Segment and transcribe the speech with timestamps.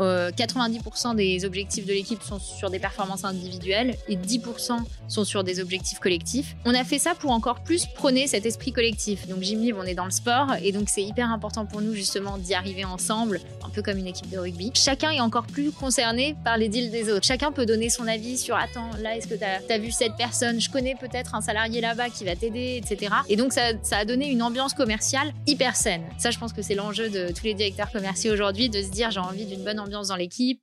[0.00, 4.78] Euh, 90% des objectifs de l'équipe sont sur des performances individuelles et 10%
[5.08, 6.56] sont sur des objectifs collectifs.
[6.64, 9.28] On a fait ça pour encore plus prôner cet esprit collectif.
[9.28, 12.38] Donc Libre, on est dans le sport et donc c'est hyper important pour nous justement
[12.38, 14.72] d'y arriver ensemble, un peu comme une équipe de rugby.
[14.74, 17.24] Chacun est encore plus concerné par les deals des autres.
[17.24, 20.60] Chacun peut donner son avis sur attends, là est-ce que tu as, vu cette personne?
[20.60, 23.12] Je connais peut-être un salarié là-bas qui va t'aider, etc.
[23.28, 26.02] Et donc ça, ça a donné une ambiance commerciale hyper saine.
[26.18, 29.10] Ça, je pense que c'est l'enjeu de tous les directeurs commerciaux aujourd'hui, de se dire
[29.10, 30.60] j'ai envie d'une bonne ambiance dans l'équipe.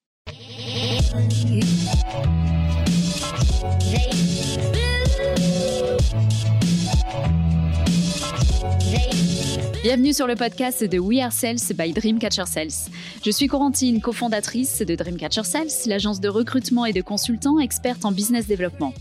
[9.84, 12.92] Bienvenue sur le podcast de We Are Sales by Dreamcatcher Sales.
[13.26, 18.12] Je suis Corentine, cofondatrice de Dreamcatcher Sales, l'agence de recrutement et de consultants experte en
[18.12, 18.94] business développement.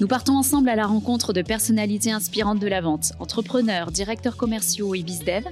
[0.00, 4.94] Nous partons ensemble à la rencontre de personnalités inspirantes de la vente, entrepreneurs, directeurs commerciaux
[4.94, 5.44] et bizdev.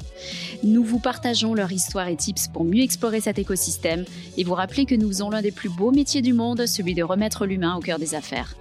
[0.63, 4.05] Nous vous partageons leur histoire et tips pour mieux explorer cet écosystème
[4.37, 7.03] et vous rappeler que nous faisons l'un des plus beaux métiers du monde, celui de
[7.03, 8.55] remettre l'humain au cœur des affaires.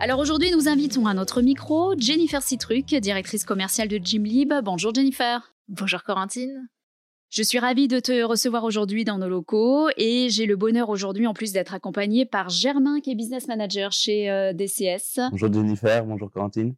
[0.00, 4.54] Alors aujourd'hui, nous invitons à notre micro Jennifer Citruc, directrice commerciale de Gymlib.
[4.62, 5.52] Bonjour Jennifer.
[5.66, 6.68] Bonjour Corentine.
[7.30, 11.26] Je suis ravie de te recevoir aujourd'hui dans nos locaux et j'ai le bonheur aujourd'hui
[11.26, 15.18] en plus d'être accompagnée par Germain qui est business manager chez euh, DCS.
[15.32, 16.76] Bonjour Jennifer, bonjour Corentine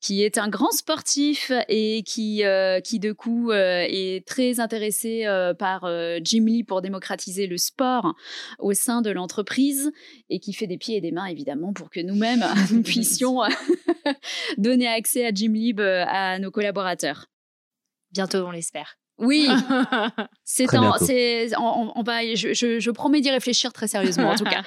[0.00, 5.26] qui est un grand sportif et qui, euh, qui de coup euh, est très intéressé
[5.26, 5.88] euh, par
[6.22, 8.14] Jim Lee pour démocratiser le sport
[8.58, 9.90] au sein de l'entreprise
[10.30, 13.40] et qui fait des pieds et des mains évidemment pour que nous-mêmes nous puissions
[14.58, 17.26] donner accès à Jim Lee à nos collaborateurs.
[18.12, 18.96] Bientôt, on l'espère.
[19.18, 19.48] Oui,
[20.44, 24.62] c'est on, on, va, je, je promets d'y réfléchir très sérieusement en tout cas.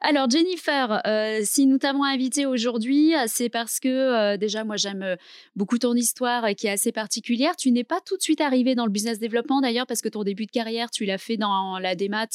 [0.00, 5.02] Alors Jennifer, euh, si nous t'avons invité aujourd'hui, c'est parce que euh, déjà moi j'aime
[5.02, 5.16] euh,
[5.56, 7.56] beaucoup ton histoire qui est assez particulière.
[7.56, 10.24] Tu n'es pas tout de suite arrivée dans le business développement d'ailleurs parce que ton
[10.24, 12.26] début de carrière tu l'as fait dans la démat,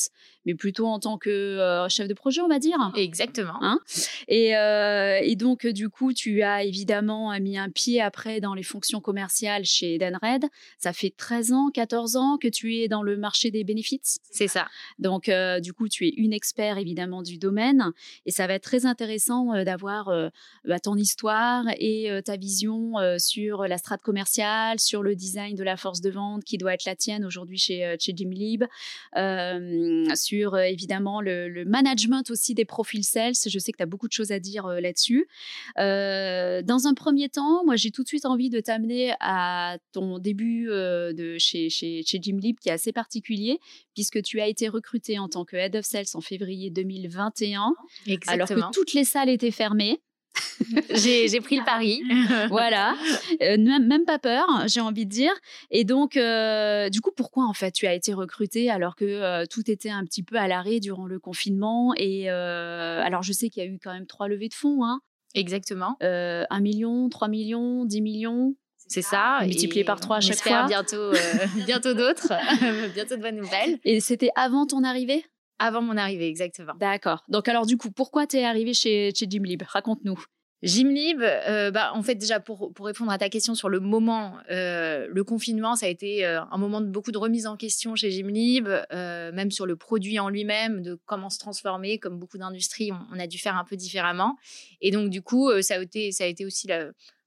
[0.46, 2.78] mais plutôt en tant que chef de projet on va dire.
[2.96, 3.58] Exactement.
[3.62, 3.80] Hein?
[4.28, 9.02] Et, et, donc du coup tu as évidemment mis un pied après dans les fonctions
[9.02, 10.46] commerciales chez Danred.
[10.78, 14.20] Ça fait 13 ans, 14 ans que tu es dans le marché des bénéfices.
[14.32, 14.68] C'est ça.
[15.00, 15.30] Donc
[15.62, 17.92] du coup tu es une expert évidemment du domaine.
[18.26, 20.30] Et ça va être très intéressant euh, d'avoir euh,
[20.66, 25.64] bah, ton histoire et euh, ta vision sur la strate commerciale, sur le design de
[25.64, 28.64] la force de vente qui doit être la tienne aujourd'hui chez, chez Jimlib,
[30.16, 33.34] sur évidemment le, management aussi des profils sales.
[33.48, 35.28] Je sais que tu as beaucoup de choses à dire là-dessus.
[35.78, 40.68] dans un premier temps, moi j'ai tout de suite envie de t'amener à ton début
[40.68, 43.60] de chez, chez, chez Jimlib qui est assez particulier
[43.96, 47.16] puisque tu as été recruté en tant que Head of Sales en février 2020
[48.28, 50.02] alors que toutes les salles étaient fermées.
[50.90, 52.04] j'ai pris le pari.
[52.50, 52.96] voilà,
[53.42, 55.34] euh, même pas peur, j'ai envie de dire.
[55.72, 59.46] Et donc, euh, du coup, pourquoi en fait tu as été recruté alors que euh,
[59.50, 63.64] tout était un petit peu à l'arrêt durant le confinement Et alors, je sais qu'il
[63.64, 64.84] y a eu quand même trois levées de fonds.
[64.84, 65.00] Hein.
[65.34, 65.98] Exactement.
[66.02, 68.56] Un million, trois millions, dix millions.
[68.88, 69.40] C'est ça.
[69.42, 70.66] Multiplié par trois à chaque fois.
[70.68, 71.12] bientôt,
[71.66, 72.34] bientôt d'autres,
[72.94, 73.80] bientôt de bonnes nouvelles.
[73.84, 75.26] Et c'était avant ton arrivée?
[75.58, 76.74] Avant mon arrivée, exactement.
[76.80, 77.24] D'accord.
[77.30, 80.20] Donc alors du coup, pourquoi tu es arrivé chez, chez Gymlib Raconte-nous.
[80.64, 84.38] Gymlib, euh, bah, en fait déjà pour, pour, répondre à ta question sur le moment,
[84.50, 87.96] euh, le confinement, ça a été euh, un moment de beaucoup de remise en question
[87.96, 92.92] chez Gymlib, même sur le produit en lui-même, de comment se transformer, comme beaucoup d'industries,
[92.92, 94.38] on, a dû faire un peu différemment.
[94.82, 96.68] Et donc du coup, ça, a été, ça a été aussi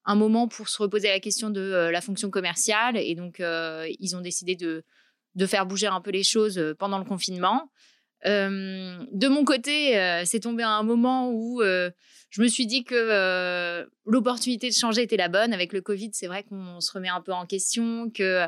[0.09, 2.97] un moment pour se reposer la question de la fonction commerciale.
[2.97, 4.83] Et donc ils ont décidé de,
[5.37, 7.71] de faire bouger un peu les choses pendant le confinement
[8.25, 14.69] de mon côté, c'est tombé à un moment où je me suis dit que l'opportunité
[14.69, 15.53] de changer était la bonne.
[15.53, 18.47] Avec le Covid, c'est vrai qu'on se remet un peu en question, que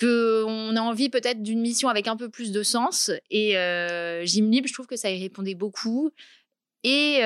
[0.00, 3.10] qu'on a envie peut-être d'une mission avec un peu plus de sens.
[3.30, 6.12] Et euh, Gym Libre, je trouve que ça y répondait beaucoup.
[6.84, 7.16] Et,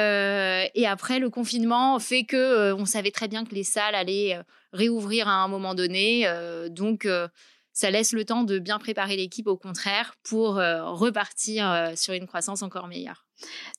[0.75, 4.41] et après, le confinement fait que on savait très bien que les salles allaient
[4.73, 6.27] réouvrir à un moment donné.
[6.71, 7.07] donc
[7.73, 12.13] ça laisse le temps de bien préparer l'équipe au contraire pour euh, repartir euh, sur
[12.15, 13.27] une croissance encore meilleure.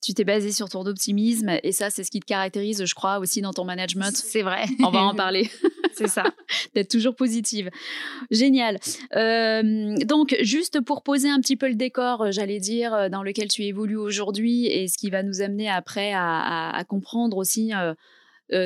[0.02, 3.20] Tu t'es basé sur ton optimisme et ça, c'est ce qui te caractérise, je crois,
[3.20, 4.16] aussi dans ton management.
[4.16, 4.66] C'est vrai.
[4.84, 5.50] On va en parler.
[5.94, 6.24] c'est ça.
[6.76, 7.70] D'être toujours positive.
[8.32, 8.80] Génial.
[9.16, 13.64] Euh, donc, juste pour poser un petit peu le décor, j'allais dire, dans lequel tu
[13.64, 17.94] évolues aujourd'hui et ce qui va nous amener après à, comprendre aussi euh,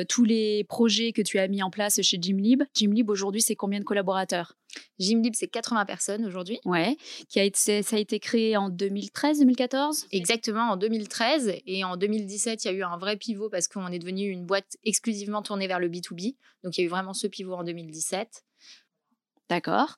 [0.08, 2.62] tous les projets que tu as mis en place chez Gymlib.
[2.74, 4.54] Gymlib, aujourd'hui, c'est combien de collaborateurs?
[4.98, 6.60] Gymlib, c'est 80 personnes aujourd'hui.
[6.64, 6.96] Ouais,
[7.28, 11.54] qui a été, ça a été créé en 2013-2014 Exactement, en 2013.
[11.66, 14.44] Et en 2017, il y a eu un vrai pivot parce qu'on est devenu une
[14.44, 16.36] boîte exclusivement tournée vers le B2B.
[16.64, 18.44] Donc, il y a eu vraiment ce pivot en 2017.
[19.48, 19.96] D'accord.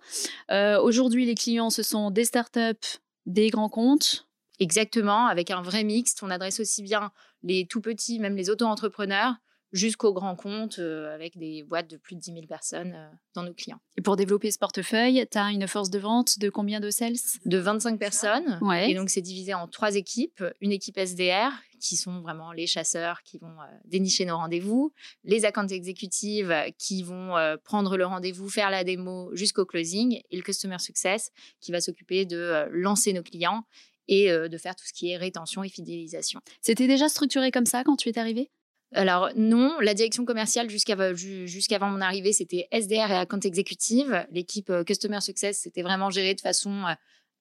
[0.51, 4.29] Aujourd'hui, les clients, ce sont des startups, des grands comptes?
[4.61, 6.15] Exactement, avec un vrai mix.
[6.23, 7.11] On adresse aussi bien
[7.43, 9.35] les tout petits, même les auto-entrepreneurs,
[9.73, 12.97] jusqu'aux grands comptes avec des boîtes de plus de 10 000 personnes
[13.35, 13.81] dans nos clients.
[13.97, 17.17] Et pour développer ce portefeuille, tu as une force de vente de combien de sales?
[17.45, 18.59] De 25 personnes.
[18.63, 18.91] Ouais.
[18.91, 20.43] Et donc, c'est divisé en trois équipes.
[20.61, 23.57] Une équipe SDR, qui sont vraiment les chasseurs qui vont
[23.87, 24.93] dénicher nos rendez-vous,
[25.25, 27.35] les accounts exécutives qui vont
[27.65, 31.31] prendre le rendez-vous, faire la démo jusqu'au closing, et le Customer Success
[31.61, 33.65] qui va s'occuper de lancer nos clients
[34.09, 36.41] et de faire tout ce qui est rétention et fidélisation.
[36.61, 38.51] C'était déjà structuré comme ça quand tu es arrivé
[38.93, 44.27] alors non, la direction commerciale jusqu'avant mon arrivée, c'était SDR et account exécutive.
[44.33, 46.95] L'équipe euh, Customer Success, c'était vraiment géré de façon euh,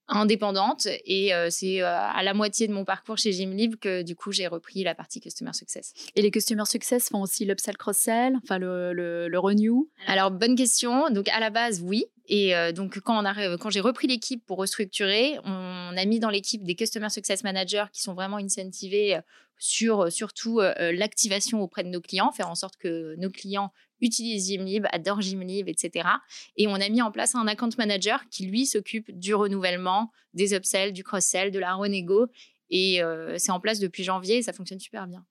[0.07, 0.87] indépendante.
[1.05, 4.47] Et euh, c'est à la moitié de mon parcours chez Gymlib que du coup j'ai
[4.47, 5.93] repris la partie Customer Success.
[6.15, 9.89] Et les Customer Success font aussi l'upsell cross-sell, enfin le, le, renew?
[10.07, 11.09] Alors bonne question.
[11.09, 12.05] Donc à la base, oui.
[12.31, 16.63] Et donc, quand, on quand j'ai repris l'équipe pour restructurer, on a mis dans l'équipe
[16.63, 19.19] des Customer Success Managers qui sont vraiment incentivés
[19.59, 23.29] sur euh, surtout euh, euh, l'activation auprès de nos clients, faire en sorte que nos
[23.29, 23.71] clients
[24.01, 26.07] utilisent Gymlib, adorent Gymlib, etc.
[26.55, 30.55] Et on a mis en place un account manager qui, lui, s'occupe du renouvellement, des
[30.55, 32.27] upsells, du cross-sell, de la renégo.
[32.69, 33.01] Et
[33.37, 35.25] c'est en place depuis janvier et ça fonctionne super bien.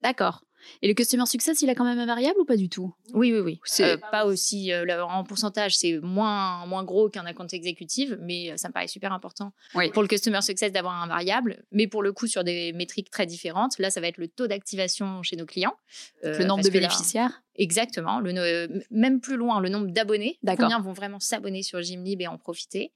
[0.00, 0.44] D'accord.
[0.82, 2.92] Et le customer success, il a quand même un variable ou pas du tout?
[3.12, 3.60] Oui, oui, oui.
[3.64, 8.72] C'est pas aussi en pourcentage, c'est moins moins gros qu'un account exécutif, mais ça me
[8.72, 9.52] paraît super important
[9.92, 11.64] pour le customer success d'avoir un variable.
[11.70, 14.46] Mais pour le coup, sur des métriques très différentes, là, ça va être le taux
[14.46, 15.76] d'activation chez nos clients,
[16.22, 17.43] le nombre de bénéficiaires?
[17.56, 18.20] Exactement.
[18.20, 20.38] Le, même plus loin, le nombre d'abonnés.
[20.46, 22.92] Combien vont vraiment s'abonner sur Gymlib et en profiter?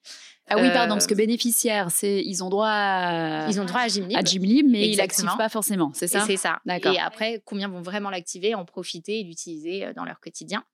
[0.50, 3.82] Ah oui, pardon, parce que euh, bénéficiaires, c'est ils ont droit à, ils ont droit
[3.82, 6.24] à Gymlib, à Gymlib mais ils l'activent pas forcément, c'est ça?
[6.26, 6.60] C'est ça.
[6.64, 6.94] D'accord.
[6.94, 10.64] Et après, combien vont vraiment l'activer, en profiter et l'utiliser euh, dans leur quotidien?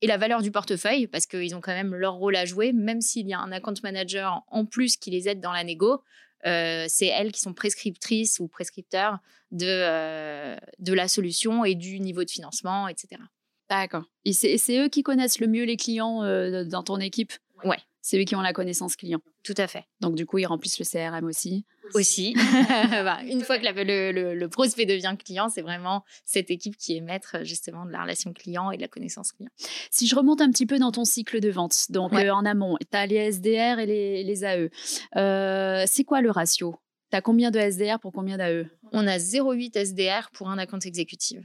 [0.00, 3.02] Et la valeur du portefeuille, parce qu'ils ont quand même leur rôle à jouer, même
[3.02, 6.02] s'il y a un account manager en plus qui les aide dans la négo.
[6.46, 9.18] Euh, c'est elles qui sont prescriptrices ou prescripteurs
[9.50, 13.20] de, euh, de la solution et du niveau de financement, etc.
[13.68, 14.04] D'accord.
[14.24, 17.32] Et c'est eux qui connaissent le mieux les clients euh, dans ton équipe?
[17.64, 17.78] Ouais.
[18.00, 19.20] C'est eux qui ont la connaissance client.
[19.42, 19.84] Tout à fait.
[20.00, 21.64] Donc, du coup, ils remplissent le CRM aussi.
[21.94, 22.34] Aussi.
[22.90, 26.96] Bah, une fois que le, le, le, prospect devient client, c'est vraiment cette équipe qui
[26.96, 29.50] est maître justement de la relation client et de la connaissance client.
[29.90, 32.96] Si je remonte un petit peu dans ton cycle de vente, donc en amont, tu
[32.96, 34.70] as les SDR et les, les AE.
[35.16, 36.76] Euh, c'est quoi le ratio?
[37.10, 40.80] Tu as combien de SDR pour combien d'AE On a 0,8 SDR pour un account
[40.80, 41.40] exécutif.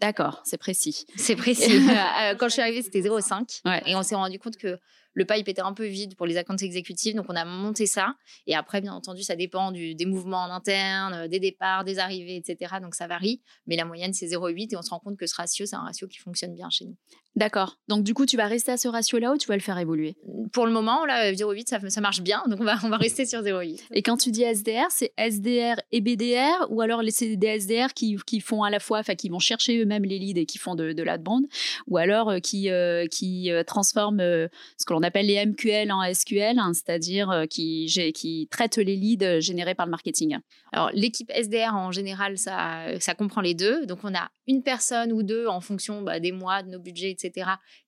[0.00, 1.06] D'accord, c'est précis.
[1.16, 1.80] C'est précis.
[2.20, 3.60] Euh, quand je suis arrivée, c'était 0,5.
[3.86, 4.78] Et on s'est rendu compte que
[5.14, 8.16] le pipe était un peu vide pour les accounts exécutifs, donc on a monté ça.
[8.46, 12.36] Et après, bien entendu, ça dépend du, des mouvements en interne, des départs, des arrivées,
[12.36, 12.74] etc.
[12.82, 13.40] Donc ça varie.
[13.66, 15.80] Mais la moyenne, c'est 0,8 et on se rend compte que ce ratio, c'est un
[15.80, 16.96] ratio qui fonctionne bien chez nous.
[17.36, 17.78] D'accord.
[17.88, 20.16] Donc du coup, tu vas rester à ce ratio-là ou tu vas le faire évoluer?
[20.52, 22.42] Pour le moment, là, 0,8, ça, ça, marche bien.
[22.48, 23.80] Donc on va, on va rester sur 0,8.
[23.92, 28.16] Et quand tu dis SDR, c'est SDR et BDR ou alors c'est des SDR qui,
[28.24, 30.76] qui font à la fois, enfin qui vont chercher eux-mêmes les leads et qui font
[30.76, 31.46] de, de l'outbound
[31.88, 36.58] ou alors euh, qui, euh, qui transforment ce que l'on appelle les MQL en SQL,
[36.58, 40.38] hein, c'est-à-dire euh, qui, qui traite les leads générés par le marketing.
[40.72, 43.86] Alors, l'équipe SDR, en général, ça, ça comprend les deux.
[43.86, 47.10] Donc, on a une personne ou deux en fonction bah, des mois, de nos budgets,
[47.10, 47.23] etc.,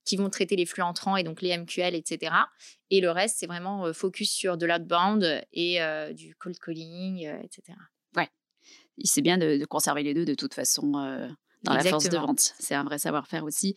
[0.04, 2.32] qui vont traiter les flux entrants et donc les MQL, etc.
[2.90, 7.28] Et le reste, c'est vraiment euh, focus sur de l'outbound et euh, du cold calling,
[7.42, 7.78] etc.
[8.16, 8.28] Ouais.
[9.04, 10.92] C'est bien de, conserver les deux de toute façon
[11.62, 12.54] dans la force de vente.
[12.58, 13.74] C'est un vrai savoir-faire aussi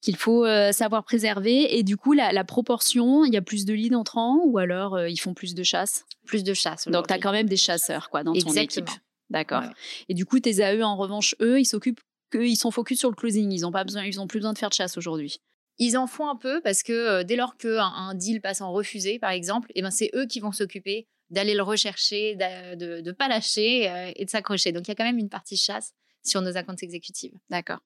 [0.00, 1.78] qu'il faut euh, savoir préserver.
[1.78, 5.08] Et du coup, la, proportion, il y a plus de leads entrants ou alors euh,
[5.08, 6.04] ils font plus de chasse?
[6.26, 6.88] Plus de chasse.
[6.88, 8.90] Donc, tu as quand même des chasseurs quoi, dans ton équipe.
[9.30, 9.64] D'accord.
[10.08, 13.16] Et du coup, tes AE, en revanche, eux, ils s'occupent qu'ils sont focus sur le
[13.16, 13.50] closing.
[13.52, 15.40] Ils n'ont pas besoin, ils ont plus besoin de faire de chasse aujourd'hui.
[15.78, 18.72] Ils en font un peu parce que euh, dès lors qu'un un deal passe en
[18.72, 23.00] refusé, par exemple, et eh ben c'est eux qui vont s'occuper d'aller le rechercher, de
[23.02, 24.72] ne pas lâcher et de s'accrocher.
[24.72, 25.92] Donc il y a quand même une partie chasse
[26.24, 27.34] sur nos accounts exécutives.
[27.50, 27.80] D'accord.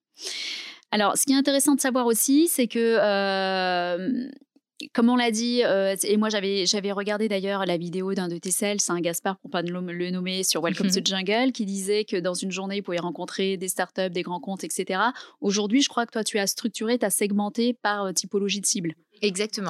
[0.91, 4.29] Alors, ce qui est intéressant de savoir aussi, c'est que euh,
[4.93, 8.37] comme on l'a dit, euh, et moi j'avais, j'avais regardé d'ailleurs la vidéo d'un de
[8.37, 11.05] tes sales, un Gaspard pour pas le nommer, sur Welcome to mhm.
[11.05, 14.63] Jungle, qui disait que dans une journée, il pouvait rencontrer des startups, des grands comptes,
[14.63, 14.99] etc.
[15.41, 18.65] Aujourd'hui, je crois que toi, tu as structuré, tu as segmenté par euh, typologie de
[18.65, 18.93] cible.
[19.21, 19.69] Exactement.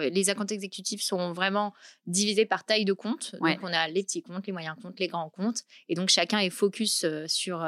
[0.00, 1.72] les accounts exécutifs sont vraiment
[2.06, 3.36] divisés par taille de compte.
[3.40, 5.62] Donc, on a les petits comptes, les moyens comptes, les grands comptes.
[5.88, 7.64] Et donc, chacun est focus sur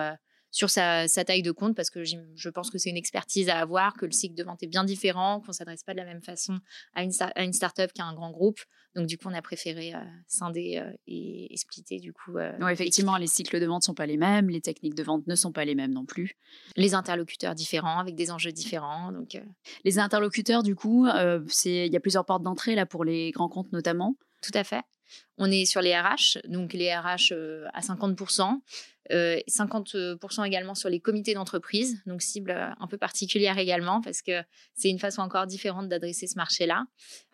[0.54, 3.94] sur sa, taille de compte parce que je pense que c'est une expertise à avoir,
[3.94, 6.22] que le cycle de vente est bien différent, qu'on ne s'adresse pas de la même
[6.22, 6.60] façon
[6.94, 8.60] à une, à une start-up qu'à un grand groupe.
[8.94, 12.38] Donc, du coup, on a préféré euh, scinder euh, et, splitter, du coup.
[12.38, 15.26] Euh, effectivement, les cycles de vente ne sont pas les mêmes, les techniques de vente
[15.26, 16.36] ne sont pas les mêmes non plus.
[16.76, 19.10] Les interlocuteurs différents, avec des enjeux différents.
[19.10, 19.36] Donc,
[19.84, 23.72] Les interlocuteurs, du coup, il y a plusieurs portes d'entrée là pour les grands comptes
[23.72, 24.14] notamment.
[24.40, 24.82] Tout à fait.
[25.36, 27.32] On est sur les RH, donc les RH
[27.72, 28.60] à 50%.
[29.10, 34.42] 50% également sur les comités d'entreprise, donc cible un peu particulière également, parce que
[34.74, 36.86] c'est une façon encore différente d'adresser ce marché-là.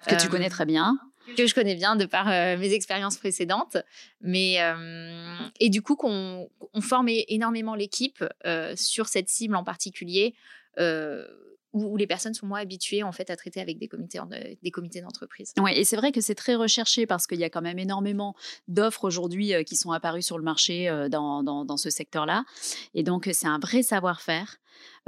[0.06, 0.98] Que tu connais très bien
[1.36, 3.76] que je connais bien de par euh, mes expériences précédentes.
[4.20, 9.64] Mais, euh, et du coup, qu'on on forme énormément l'équipe euh, sur cette cible en
[9.64, 10.34] particulier.
[11.72, 14.18] Où, les personnes sont moins habituées en fait à traiter avec des comités
[14.62, 15.52] des comités d'entreprise.
[15.58, 18.34] Oui, et c'est vrai que c'est très recherché parce qu'il y a quand même énormément
[18.68, 22.44] d'offres aujourd'hui qui sont apparues sur le marché dans, dans, dans, ce secteur-là,
[22.94, 24.58] et donc c'est un vrai savoir-faire.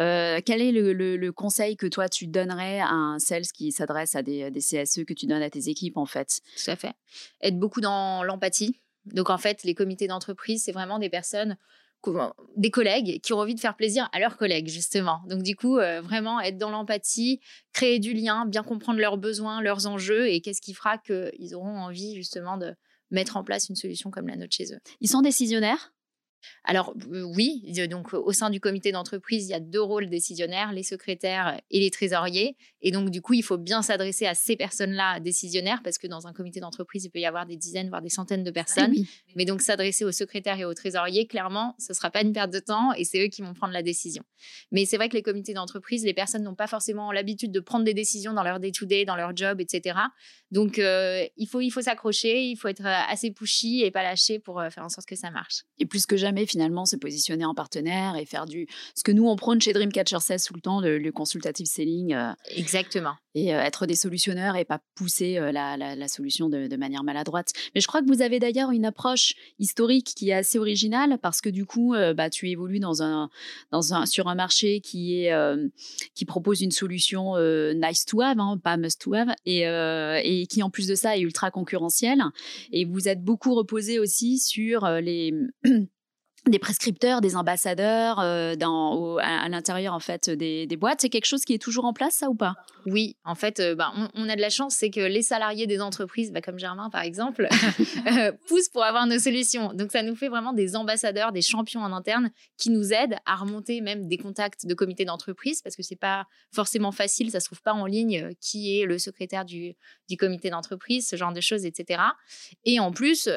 [0.00, 4.22] Euh, quel est le, conseil que toi tu donnerais à un sales qui s'adresse à
[4.22, 6.40] des, CSE que tu donnes à tes équipes en fait?
[6.56, 6.94] Tout à fait.
[7.40, 8.80] Être beaucoup dans l'empathie.
[9.06, 11.56] Donc en fait, les comités d'entreprise, c'est vraiment des personnes
[12.56, 15.20] des collègues qui ont envie de faire plaisir à leurs collègues, justement.
[15.28, 17.40] Donc, du coup, euh, vraiment être dans l'empathie,
[17.72, 21.78] créer du lien, bien comprendre leurs besoins, leurs enjeux et qu'est-ce qui fera qu'ils auront
[21.78, 22.74] envie, justement, de
[23.10, 24.78] mettre en place une solution comme la nôtre chez eux.
[25.00, 25.92] Ils sont décisionnaires?
[26.64, 30.82] Alors oui, donc au sein du comité d'entreprise, il y a deux rôles décisionnaires, les
[30.82, 32.56] secrétaires et les trésoriers.
[32.80, 36.26] Et donc du coup, il faut bien s'adresser à ces personnes-là décisionnaires parce que dans
[36.26, 38.94] un comité d'entreprise, il peut y avoir des dizaines, voire des centaines de personnes.
[39.36, 42.52] Mais donc s'adresser aux secrétaires et aux trésoriers, clairement, ce ne sera pas une perte
[42.52, 44.22] de temps et c'est eux qui vont prendre la décision.
[44.70, 47.84] Mais c'est vrai que les comités d'entreprise, les personnes n'ont pas forcément l'habitude de prendre
[47.84, 49.98] des décisions dans leur day-to-day, dans leur job, etc.
[50.52, 54.62] Donc il faut, il faut s'accrocher, il faut être assez pushy et pas lâcher pour
[54.70, 55.64] faire en sorte que ça marche.
[55.78, 59.26] Et plus que jamais, finalement se positionner en partenaire et faire du ce que nous
[59.26, 62.14] on prône chez Dreamcatcher 16 tout le temps, le, le consultative selling.
[62.14, 63.14] Euh, Exactement.
[63.34, 67.52] Et être des solutionneurs et pas pousser la, solution de, de, manière maladroite.
[67.74, 71.40] Mais je crois que vous avez d'ailleurs une approche historique qui est assez originale parce
[71.40, 73.30] que du coup, bah, tu évolues dans un,
[73.70, 75.32] dans un, sur un marché qui, est,
[76.14, 77.36] qui propose une solution
[77.74, 81.16] nice to have, hein, pas must to have, et, et qui en plus de ça
[81.16, 82.22] est ultra concurrentielle.
[82.70, 85.32] Et vous êtes beaucoup reposé aussi sur les
[86.50, 91.00] des prescripteurs, des ambassadeurs euh, dans, à, l'intérieur en fait des, boîtes.
[91.00, 92.54] C'est quelque chose qui est toujours en place, ça ou pas?
[92.86, 95.80] Oui, en fait, euh, bah, on, a de la chance, c'est que les salariés des
[95.80, 97.46] entreprises, bah, comme Germain par exemple,
[98.18, 99.72] euh, poussent pour avoir nos solutions.
[99.72, 103.36] Donc ça nous fait vraiment des ambassadeurs, des champions en interne qui nous aident à
[103.36, 107.46] remonter même des contacts de comités d'entreprise parce que c'est pas forcément facile, ça se
[107.46, 109.74] trouve pas en ligne qui est le secrétaire du,
[110.08, 112.02] du comité d'entreprise, ce genre de choses, etc.
[112.64, 113.28] Et en plus,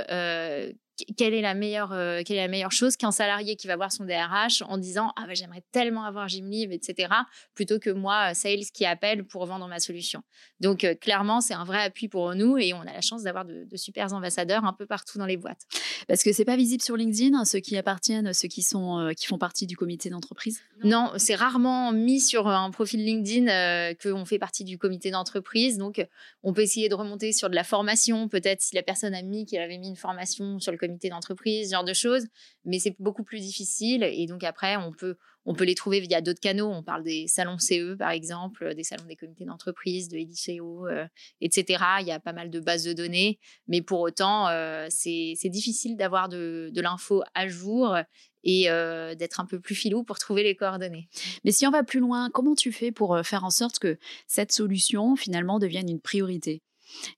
[1.18, 3.92] quelle est la meilleure, euh, quelle est la meilleure chose qu'un salarié qui va voir
[3.92, 7.10] son DRH en disant ah bah, j'aimerais tellement avoir Gymlib etc
[7.54, 10.24] plutôt que moi euh, sales qui appelle pour vendre ma solution.
[10.62, 13.46] Donc euh, clairement c'est un vrai appui pour nous et on a la chance d'avoir
[13.46, 15.64] de, super ambassadeurs un peu partout dans les boîtes.
[16.08, 19.38] Parce que c'est pas visible sur LinkedIn ceux qui appartiennent ceux qui sont qui font
[19.38, 20.62] partie du comité d'entreprise?
[20.84, 25.78] Non c'est rarement mis sur un profil LinkedIn qu'on fait partie du comité d'entreprise.
[25.78, 26.06] Donc
[26.44, 28.30] on peut essayer de remonter sur de la formation.
[28.30, 31.70] Peut-être si la personne a mis qu'elle avait mis une formation sur le comité d'entreprise,
[31.70, 32.26] ce genre de choses,
[32.64, 34.04] mais c'est beaucoup plus difficile.
[34.04, 36.68] Et donc après, on peut, on peut les trouver via d'autres canaux.
[36.68, 41.06] On parle des salons CE, par exemple, des salons des comités d'entreprise, de EDICO, euh,
[41.42, 41.84] etc.
[42.02, 45.98] Il y a pas mal de bases de données, mais pour autant, euh, c'est difficile
[45.98, 47.96] d'avoir de, l'info à jour
[48.44, 51.10] et euh, d'être un peu plus filou pour trouver les coordonnées.
[51.44, 54.52] Mais si on va plus loin, comment tu fais pour faire en sorte que cette
[54.52, 56.62] solution finalement devienne une priorité?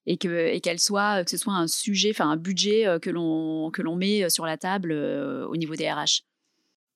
[0.05, 3.71] Et que qu'elle soit que ce soit un sujet, enfin un budget euh, que l'on
[3.71, 6.23] que l'on met euh, sur la table euh, au niveau des RH.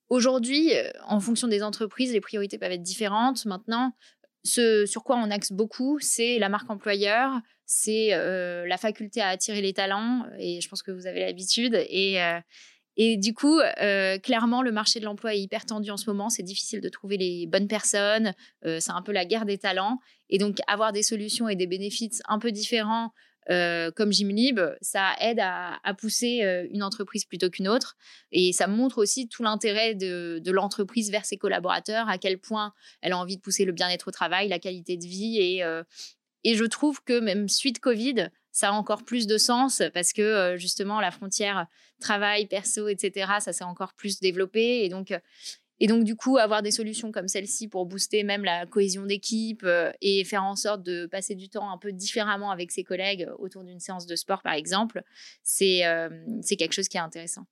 [0.10, 0.72] Aujourd'hui,
[1.08, 3.46] en fonction des entreprises, les priorités peuvent être différentes.
[3.46, 3.94] Maintenant,
[4.44, 9.62] ce sur quoi on axe beaucoup, c'est la marque employeur, c'est la faculté à attirer
[9.62, 11.76] les talents, et je pense que vous avez l'habitude.
[11.90, 12.18] Et,
[12.98, 13.62] et du coup,
[14.22, 16.30] clairement, le marché de l'emploi est hyper tendu en ce moment.
[16.30, 18.34] C'est difficile de trouver les bonnes personnes.
[18.66, 20.00] c'est un peu la guerre des talents.
[20.32, 23.12] Et donc, avoir des solutions et des bénéfices un peu différents
[23.50, 27.98] euh, comme Gymlib, ça aide à, pousser euh, une entreprise plutôt qu'une autre.
[28.32, 33.14] Et ça montre aussi tout l'intérêt de, l'entreprise vers ses collaborateurs, à quel point elle
[33.14, 35.40] a envie de pousser le bien-être au travail, la qualité de vie.
[35.40, 35.84] Et, euh,
[36.44, 40.56] et je trouve que même suite Covid, ça a encore plus de sens parce que
[40.58, 41.68] justement la frontière
[42.02, 44.84] travail, perso, etc., ça s'est encore plus développé.
[44.84, 45.14] Et donc,
[45.82, 49.64] et donc, du coup, avoir des solutions comme celle-ci pour booster même la cohésion d'équipe
[49.64, 53.28] euh, et faire en sorte de passer du temps un peu différemment avec ses collègues
[53.40, 55.02] autour d'une séance de sport, par exemple,
[55.42, 56.08] c'est euh,
[56.56, 57.48] quelque chose qui est intéressant.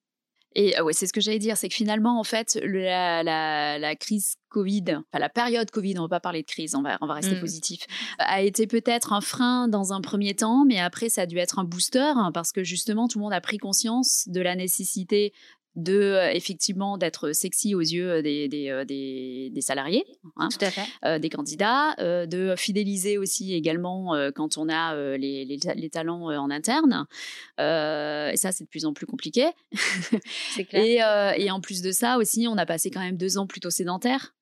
[0.55, 4.36] Et ouais, c'est ce que j'allais dire, c'est que finalement, en fait, la, la, crise
[4.50, 7.07] Covid, enfin la période Covid, on ne va pas parler de crise, on va, on
[7.07, 7.39] va rester mmh.
[7.39, 7.81] positif,
[8.17, 11.59] a été peut-être un frein dans un premier temps, mais après, ça a dû être
[11.59, 15.33] un booster hein, parce que justement, tout le monde a pris conscience de la nécessité
[15.75, 20.49] de euh, effectivement d'être sexy aux yeux euh, des, des, euh, des, des salariés, hein,
[20.49, 21.19] Tout à fait.
[21.19, 27.05] des candidats, de fidéliser aussi également quand on a les, les, les, talents en interne.
[27.57, 29.47] et ça, c'est de plus en plus compliqué.
[30.55, 31.35] C'est clair.
[31.38, 33.69] Et, et, en plus de ça aussi, on a passé quand même deux ans plutôt
[33.69, 34.33] sédentaires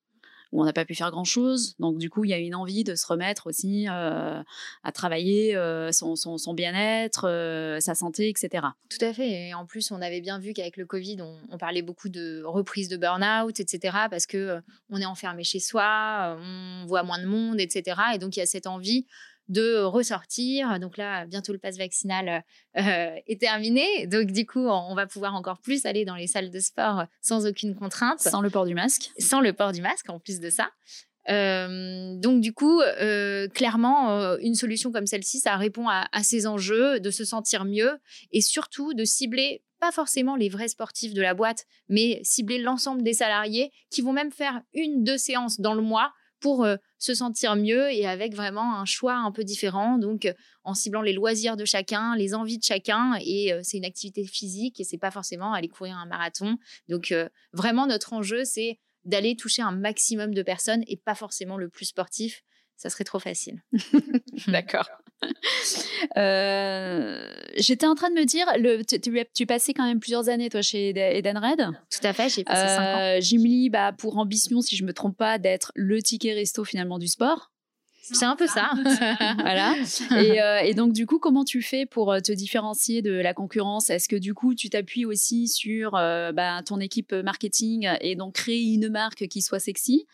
[0.51, 1.75] où on n'a pas pu faire grand-chose.
[1.79, 4.41] Donc du coup, il y a une envie de se remettre aussi euh,
[4.83, 8.67] à travailler euh, son, bien-être, euh, sa santé, etc.
[8.89, 9.47] Tout à fait.
[9.49, 12.87] Et en plus, on avait bien vu qu'avec le Covid, on, parlait beaucoup de reprise
[12.87, 13.97] de burn-out, etc.
[14.11, 14.61] Parce que
[14.91, 17.99] on est enfermé chez soi, on voit moins de monde, etc.
[18.13, 19.07] Et donc il y a cette envie
[19.49, 20.79] de ressortir.
[20.79, 22.43] Donc là, bientôt le pass vaccinal
[22.77, 24.07] euh, est terminé.
[24.07, 27.45] Donc du coup, on va pouvoir encore plus aller dans les salles de sport sans
[27.47, 28.19] aucune contrainte.
[28.19, 29.11] Sans le port du masque.
[29.19, 30.69] Sans le port du masque, en plus de ça.
[31.29, 36.47] Euh, donc du coup, euh, clairement, une solution comme celle-ci, ça répond à, à, ces
[36.47, 37.99] enjeux, de se sentir mieux
[38.31, 43.03] et surtout de cibler pas forcément les vrais sportifs de la boîte, mais cibler l'ensemble
[43.03, 47.13] des salariés qui vont même faire une, deux séances dans le mois pour euh, se
[47.13, 49.97] sentir mieux et avec vraiment un choix un peu différent.
[49.97, 53.17] Donc, euh, en ciblant les loisirs de chacun, les envies de chacun.
[53.21, 56.57] Et euh, c'est une activité physique et c'est pas forcément aller courir un marathon.
[56.89, 57.13] Donc,
[57.53, 61.85] vraiment, notre enjeu, c'est d'aller toucher un maximum de personnes et pas forcément le plus
[61.85, 62.43] sportif.
[62.77, 63.61] Ça serait trop facile.
[64.47, 64.87] D'accord.
[66.15, 68.99] Euh, j'étais en train de me dire, le, tu,
[69.33, 71.71] tu, passais quand même plusieurs années, toi, chez Eden Red.
[71.89, 72.99] Tout à fait, j'ai passé 5 ans.
[72.99, 76.63] Euh, Jim Lee, bah, pour ambition, si je me trompe pas, d'être le ticket resto
[76.63, 77.51] finalement du sport.
[78.13, 78.71] C'est un peu ça.
[79.39, 79.75] voilà.
[80.11, 83.89] Euh, et, donc, du coup, comment tu fais pour euh, te différencier de la concurrence?
[83.89, 88.35] Est-ce que du coup, tu t'appuies aussi sur euh, bah, ton équipe marketing et donc
[88.35, 90.05] créer une marque qui soit sexy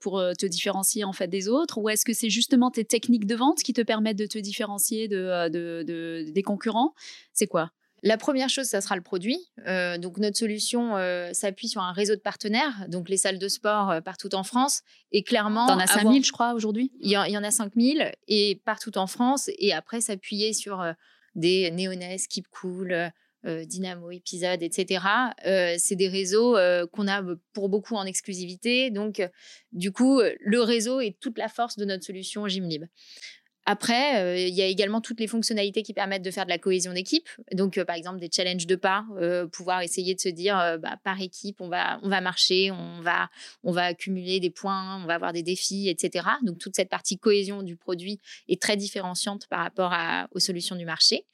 [0.00, 1.78] pour te différencier en fait des autres?
[1.78, 5.08] Ou est-ce que c'est justement tes techniques de vente qui te permettent de te différencier
[5.08, 6.94] de des concurrents?
[7.32, 7.70] C'est quoi?
[8.02, 9.38] La première chose, ça sera le produit.
[9.66, 13.48] Euh, donc notre solution euh, s'appuie sur un réseau de partenaires, donc les salles de
[13.48, 14.82] sport euh, partout en France.
[15.12, 16.92] Et clairement, en as 5000, je crois, aujourd'hui?
[17.00, 19.50] Il y, en a 5000 et partout en France.
[19.58, 20.84] Et après, s'appuyer sur
[21.34, 23.10] des Néonès, Keep Cool,
[23.44, 25.04] Dynamo, Épisode, etc.
[25.78, 26.56] c'est des réseaux
[26.92, 28.90] qu'on a pour beaucoup en exclusivité.
[28.90, 29.22] Donc,
[29.72, 32.84] du coup, le réseau est toute la force de notre solution Gymlib.
[33.68, 36.58] Après, euh, il y a également toutes les fonctionnalités qui permettent de faire de la
[36.58, 37.28] cohésion d'équipe.
[37.52, 40.96] Donc, euh, par exemple, des challenges de pas, euh, pouvoir essayer de se dire, bah,
[41.02, 43.28] par équipe, on va, on va marcher, on va,
[43.64, 46.26] on va accumuler des points, on va avoir des défis, etc.
[46.44, 49.92] Donc, toute cette partie cohésion du produit est très différenciante par rapport
[50.30, 51.24] aux solutions du marché.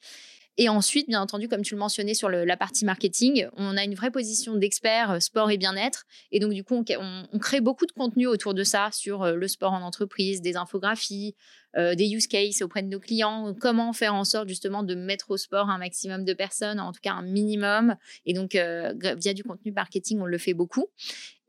[0.57, 3.95] Et ensuite, bien entendu, comme tu le mentionnais sur la partie marketing, on a une
[3.95, 6.05] vraie position d'expert sport et bien-être.
[6.31, 9.73] Et donc, du coup, on, crée beaucoup de contenu autour de ça sur le sport
[9.73, 11.35] en entreprise, des infographies,
[11.75, 15.31] euh, des use cases auprès de nos clients, comment faire en sorte justement de mettre
[15.31, 17.95] au sport un maximum de personnes, en tout cas un minimum.
[18.27, 20.87] Et donc, euh, via du contenu marketing, on le fait beaucoup.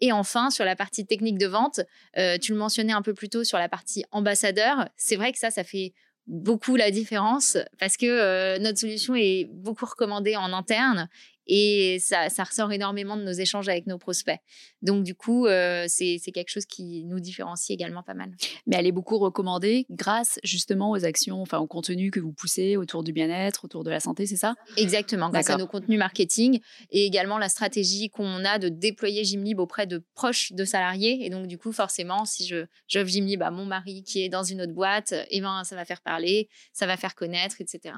[0.00, 1.80] Et enfin, sur la partie technique de vente,
[2.16, 4.88] euh, tu le mentionnais un peu plus tôt sur la partie ambassadeur.
[4.96, 5.92] C'est vrai que ça, ça fait
[6.26, 11.08] beaucoup la différence parce que notre solution est beaucoup recommandée en interne
[11.46, 14.38] et ça, ça, ressort énormément de nos échanges avec nos prospects.
[14.82, 18.30] Donc, du coup, euh, c'est quelque chose qui nous différencie également pas mal.
[18.66, 22.76] Mais elle est beaucoup recommandée grâce justement aux actions, enfin au contenu que vous poussez
[22.76, 24.54] autour du bien-être, autour de la santé, c'est ça?
[24.76, 29.60] Exactement, grâce à nos contenus marketing et également la stratégie qu'on a de déployer Gymlib
[29.60, 31.24] auprès de proches de salariés.
[31.24, 34.42] Et donc, du coup, forcément, si je j'offre Gymlib à mon mari qui est dans
[34.42, 37.94] une autre boîte, eh ben, ça va faire parler, ça va faire connaître, etc.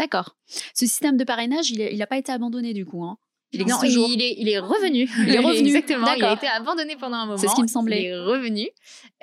[0.00, 0.36] D'accord.
[0.46, 3.04] Ce système de parrainage, il n'a pas été abandonné du coup.
[3.04, 3.18] Hein
[3.52, 5.08] il non, Il, est, il est revenu.
[5.26, 5.66] Il est revenu.
[5.76, 6.12] Exactement.
[6.14, 7.36] Il a été abandonné pendant un moment.
[7.36, 8.02] C'est ce qui me semblait.
[8.04, 8.68] Il est revenu.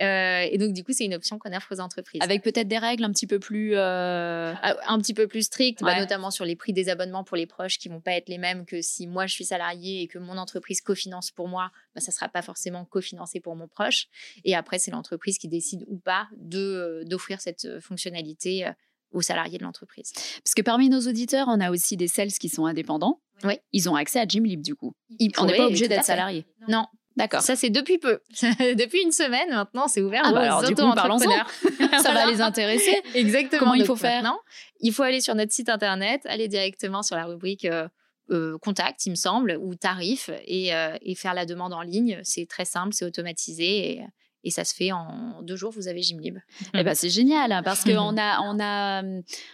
[0.01, 2.21] Euh, et donc, du coup, c'est une option qu'on offre aux entreprises.
[2.21, 3.75] Avec peut-être des règles un petit peu plus.
[3.75, 4.53] Euh...
[4.61, 7.45] Ah, un petit peu plus strictes, bah, notamment sur les prix des abonnements pour les
[7.45, 10.19] proches qui vont pas être les mêmes que si moi je suis salarié et que
[10.19, 14.07] mon entreprise cofinance pour moi, bah, ça sera pas forcément cofinancé pour mon proche.
[14.43, 18.71] Et après, c'est l'entreprise qui décide ou pas de d'offrir cette fonctionnalité euh,
[19.11, 20.11] aux salariés de l'entreprise.
[20.13, 23.21] Parce que parmi nos auditeurs, on a aussi des sales qui sont indépendants.
[23.43, 23.59] Oui.
[23.71, 24.95] Ils ont accès à Gymlib du coup.
[25.37, 26.45] on n'est pas obligé d'être salarié.
[26.67, 26.85] Non.
[27.17, 27.41] D'accord.
[27.41, 28.19] Ça, c'est depuis peu.
[28.41, 31.49] depuis une semaine, maintenant, c'est ouvert ah bah aux auto-entrepreneurs.
[32.03, 33.01] Ça va les intéresser.
[33.15, 33.59] Exactement.
[33.59, 34.37] Comment il faut faire Non.
[34.81, 37.87] Il faut aller sur notre site internet, aller directement sur la rubrique euh,
[38.29, 42.19] euh, contact, il me semble, ou tarif, et, euh, et, faire la demande en ligne.
[42.23, 43.93] C'est très simple, c'est automatisé.
[43.93, 44.05] Et,
[44.47, 45.71] et ça se fait en deux jours.
[45.71, 46.37] Vous avez Gymlib.
[46.73, 49.03] Eh ben, c'est génial hein, parce qu'on a, on a,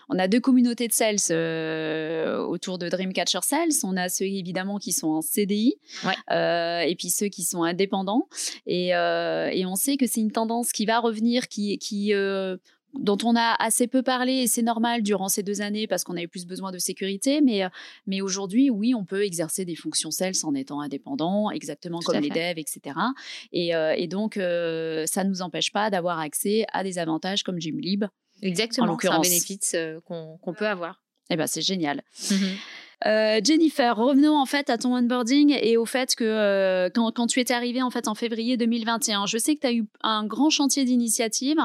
[0.09, 3.71] on a deux communautés de sales euh, autour de Dreamcatcher Sales.
[3.83, 5.75] On a ceux évidemment qui sont en CDI
[6.31, 8.27] euh, et puis ceux qui sont indépendants.
[8.67, 12.13] Et, et on sait que c'est une tendance qui va revenir, qui, qui
[12.93, 16.15] dont on a assez peu parlé et c'est normal durant ces deux années parce qu'on
[16.15, 17.41] avait plus besoin de sécurité.
[17.41, 17.69] Mais, euh,
[18.07, 22.29] mais aujourd'hui, oui, on peut exercer des fonctions sales en étant indépendant, exactement comme les
[22.29, 22.95] devs, etc.
[23.51, 27.43] Et, euh, et donc, euh, ça ne nous empêche pas d'avoir accès à des avantages
[27.43, 28.05] comme Gymlib.
[28.41, 29.75] Exactement, c'est un bénéfice
[30.05, 31.01] qu'on peut avoir.
[31.29, 32.03] Eh ben, c'est génial.
[32.29, 32.35] Mmh
[33.05, 37.39] euh, Jennifer, revenons en fait à ton onboarding et au fait que euh, quand, tu
[37.41, 40.49] es arrivée en fait en février 2021, je sais que tu as eu un grand
[40.49, 41.57] chantier d'initiative.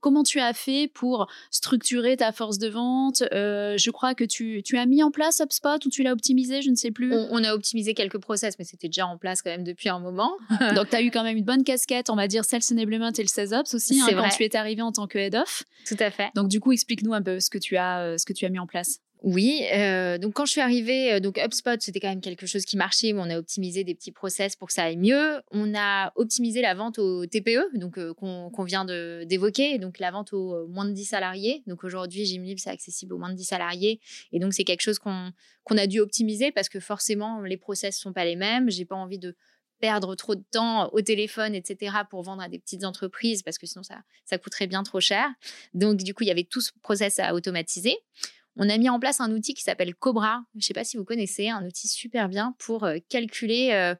[0.00, 3.22] Comment tu as fait pour structurer ta force de vente?
[3.32, 6.70] Euh, Je crois que tu, as mis en place HubSpot ou tu l'as optimisé, je
[6.70, 7.12] ne sais plus?
[7.30, 10.36] On, a optimisé quelques process, mais c'était déjà en place quand même depuis un moment.
[10.74, 13.22] Donc tu as eu quand même une bonne casquette, on va dire Sales Enablement et
[13.22, 15.64] le Sales Ops aussi hein, quand tu es arrivée en tant que Head of.
[15.86, 16.30] Tout à fait.
[16.34, 18.58] Donc du coup, explique-nous un peu ce que tu as, ce que tu as mis
[18.58, 19.00] en place.
[19.24, 22.66] Oui, euh, donc quand je suis arrivée, euh, donc HubSpot, c'était quand même quelque chose
[22.66, 25.40] qui marchait, on a optimisé des petits process pour que ça aille mieux.
[25.50, 30.34] On a optimisé la vente au TPE, donc euh, qu'on vient d'évoquer, donc la vente
[30.34, 31.62] aux moins de 10 salariés.
[31.66, 33.98] Donc aujourd'hui, Gymlib, c'est accessible aux moins de 10 salariés.
[34.32, 35.32] Et donc c'est quelque chose qu'on
[35.70, 38.68] a dû optimiser parce que forcément, les process sont pas les mêmes.
[38.68, 39.34] J'ai pas envie de
[39.80, 43.66] perdre trop de temps au téléphone, etc., pour vendre à des petites entreprises, parce que
[43.66, 45.26] sinon, ça, ça coûterait bien trop cher.
[45.74, 47.96] Donc, du coup, il y avait tout ce process à automatiser
[48.56, 50.42] on a mis en place un outil qui s'appelle Cobra.
[50.54, 53.94] Je ne sais pas si vous connaissez, un outil super bien pour euh, calculer euh,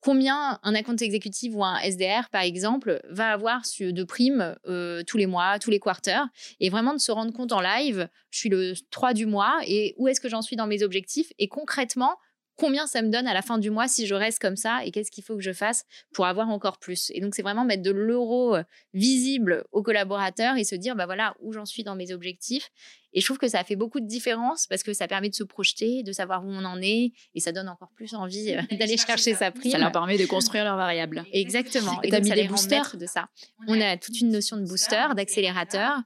[0.00, 5.16] combien un account exécutif ou un SDR, par exemple, va avoir de primes euh, tous
[5.16, 6.26] les mois, tous les quarters,
[6.60, 9.94] et vraiment de se rendre compte en live, je suis le 3 du mois, et
[9.96, 12.16] où est-ce que j'en suis dans mes objectifs, et concrètement,
[12.56, 14.90] combien ça me donne à la fin du mois si je reste comme ça et
[14.90, 17.10] qu'est-ce qu'il faut que je fasse pour avoir encore plus.
[17.14, 18.62] Et donc, c'est vraiment mettre de l'euro euh,
[18.94, 22.70] visible aux collaborateurs et se dire, bah voilà, où j'en suis dans mes objectifs.
[23.12, 25.44] Et je trouve que ça fait beaucoup de différence parce que ça permet de se
[25.44, 28.96] projeter, de savoir où on en est et ça donne encore plus envie euh, d'aller
[28.96, 29.72] chercher sa prime.
[29.72, 31.24] Ça leur permet de construire leurs variables.
[31.32, 32.00] Exactement.
[32.02, 33.28] Et, donc, ça les boosters de ça.
[33.68, 35.98] On a toute une notion de booster, d'accélérateur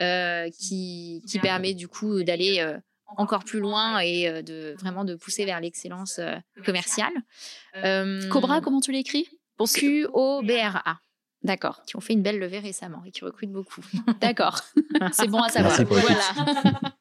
[0.00, 2.76] euh, qui, qui permet du coup d'aller
[3.16, 7.12] encore plus loin et euh, de vraiment de pousser vers l'excellence euh, commerciale.
[7.76, 9.28] Euh, Cobra, comment tu l'écris?
[9.58, 10.98] Q-O-B-R-A.
[11.42, 11.82] D'accord.
[11.86, 13.82] Qui ont fait une belle levée récemment et qui recrutent beaucoup.
[14.20, 14.60] D'accord.
[15.12, 15.80] C'est bon à savoir.
[15.84, 16.80] Voilà.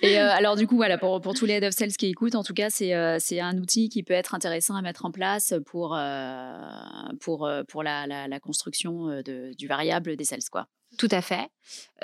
[0.00, 2.44] Et alors du coup, voilà, pour, pour, tous les head of sales qui écoutent, en
[2.44, 5.98] tout cas, c'est c'est un outil qui peut être intéressant à mettre en place pour,
[7.20, 10.38] pour, pour la, la, la construction de, du variable des sales.
[10.52, 10.68] Quoi.
[10.96, 11.48] Tout à fait.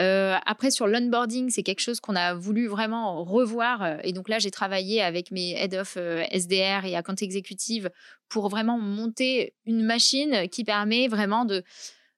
[0.01, 3.83] Euh, après, sur l'onboarding, c'est quelque chose qu'on a voulu vraiment revoir.
[3.83, 7.91] Euh, et donc là, j'ai travaillé avec mes head of euh, SDR et account exécutive
[8.29, 11.63] pour vraiment monter une machine qui permet vraiment de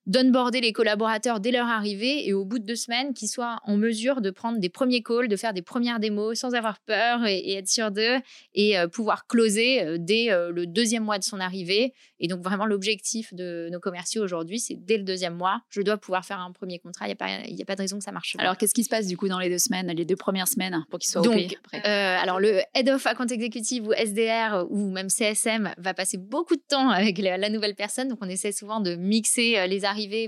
[0.07, 3.75] d'onboarder les collaborateurs dès leur arrivée et au bout de deux semaines, qu'ils soient en
[3.75, 7.53] mesure de prendre des premiers calls, de faire des premières démos sans avoir peur et,
[7.55, 8.17] être sûr d'eux
[8.53, 11.93] et euh, pouvoir closer euh, dès euh, le deuxième mois de son arrivée.
[12.19, 15.97] Et donc vraiment l'objectif de nos commerciaux aujourd'hui, c'est dès le deuxième mois, je dois
[15.97, 17.05] pouvoir faire un premier contrat.
[17.05, 18.35] Il n'y a, pas, a pas de raison que ça marche.
[18.35, 18.43] Pas.
[18.43, 20.85] Alors qu'est-ce qui se passe du coup dans les deux semaines, les deux premières semaines
[20.89, 25.73] pour qu'ils soient donc, alors le head of account executive ou SDR ou même CSM
[25.77, 28.07] va passer beaucoup de temps avec la, la nouvelle personne.
[28.07, 29.85] Donc on essaie souvent de mixer les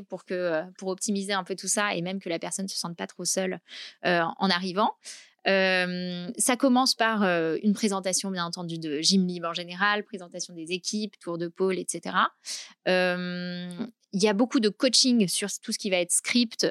[0.10, 2.70] pour, que, euh, pour optimiser un peu tout ça et même que la personne ne
[2.70, 3.60] se sente pas trop seule
[4.06, 4.94] euh, en arrivant.
[5.48, 11.18] Euh, ça commence par une présentation, bien entendu, de Gymlib en général, présentation des équipes,
[11.20, 12.18] tour de pôle, etc.
[12.86, 16.68] il y a beaucoup de coaching sur tout ce qui va être script,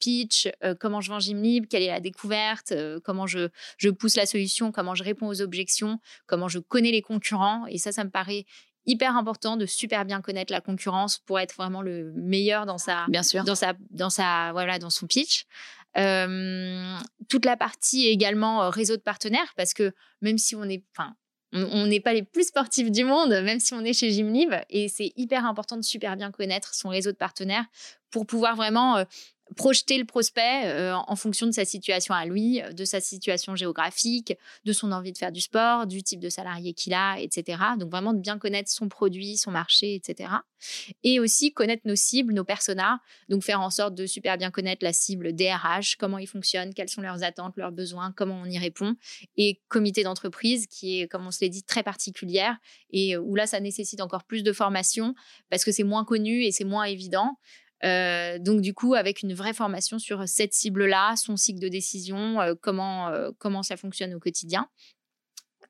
[0.00, 0.48] pitch,
[0.80, 2.74] comment je vends Gymlib, quelle est la découverte,
[3.04, 7.02] comment je, je pousse la solution, comment je réponds aux objections, comment je connais les
[7.02, 7.66] concurrents.
[7.66, 8.46] Et ça, ça me paraît
[8.86, 13.06] hyper important de super bien connaître la concurrence pour être vraiment le meilleur dans sa,
[13.08, 13.44] bien sûr.
[13.44, 15.46] dans sa, dans sa, voilà, dans son pitch.
[15.96, 16.96] Euh,
[17.28, 21.14] toute la partie également euh, réseau de partenaires parce que même si on est, enfin,
[21.52, 24.88] on n'est pas les plus sportifs du monde, même si on est chez Gymlib, et
[24.88, 27.64] c'est hyper important de super bien connaître son réseau de partenaires
[28.10, 29.04] pour pouvoir vraiment euh,
[29.56, 34.34] projeter le prospect euh, en fonction de sa situation à lui, de sa situation géographique,
[34.64, 37.58] de son envie de faire du sport, du type de salarié qu'il a, etc.
[37.78, 40.30] Donc vraiment de bien connaître son produit, son marché, etc.
[41.02, 44.84] Et aussi connaître nos cibles, nos personas, donc faire en sorte de super bien connaître
[44.84, 48.58] la cible DRH, comment ils fonctionnent, quelles sont leurs attentes, leurs besoins, comment on y
[48.58, 48.94] répond.
[49.36, 52.56] Et comité d'entreprise qui est, comme on se l'a dit, très particulière
[52.90, 55.14] et où là, ça nécessite encore plus de formation
[55.50, 57.38] parce que c'est moins connu et c'est moins évident.
[57.84, 62.40] Euh, donc du coup, avec une vraie formation sur cette cible-là, son cycle de décision,
[62.40, 64.68] euh, comment, euh, comment ça fonctionne au quotidien.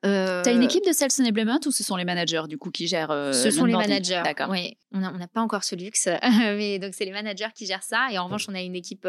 [0.05, 2.71] Euh, tu as une équipe de sales enablement ou ce sont les managers du coup
[2.71, 4.21] qui gèrent Ce sont les managers.
[4.23, 4.49] D'accord.
[4.49, 6.07] Oui, on n'a pas encore ce luxe,
[6.41, 8.07] mais donc c'est les managers qui gèrent ça.
[8.09, 9.05] Et en revanche, on a une équipe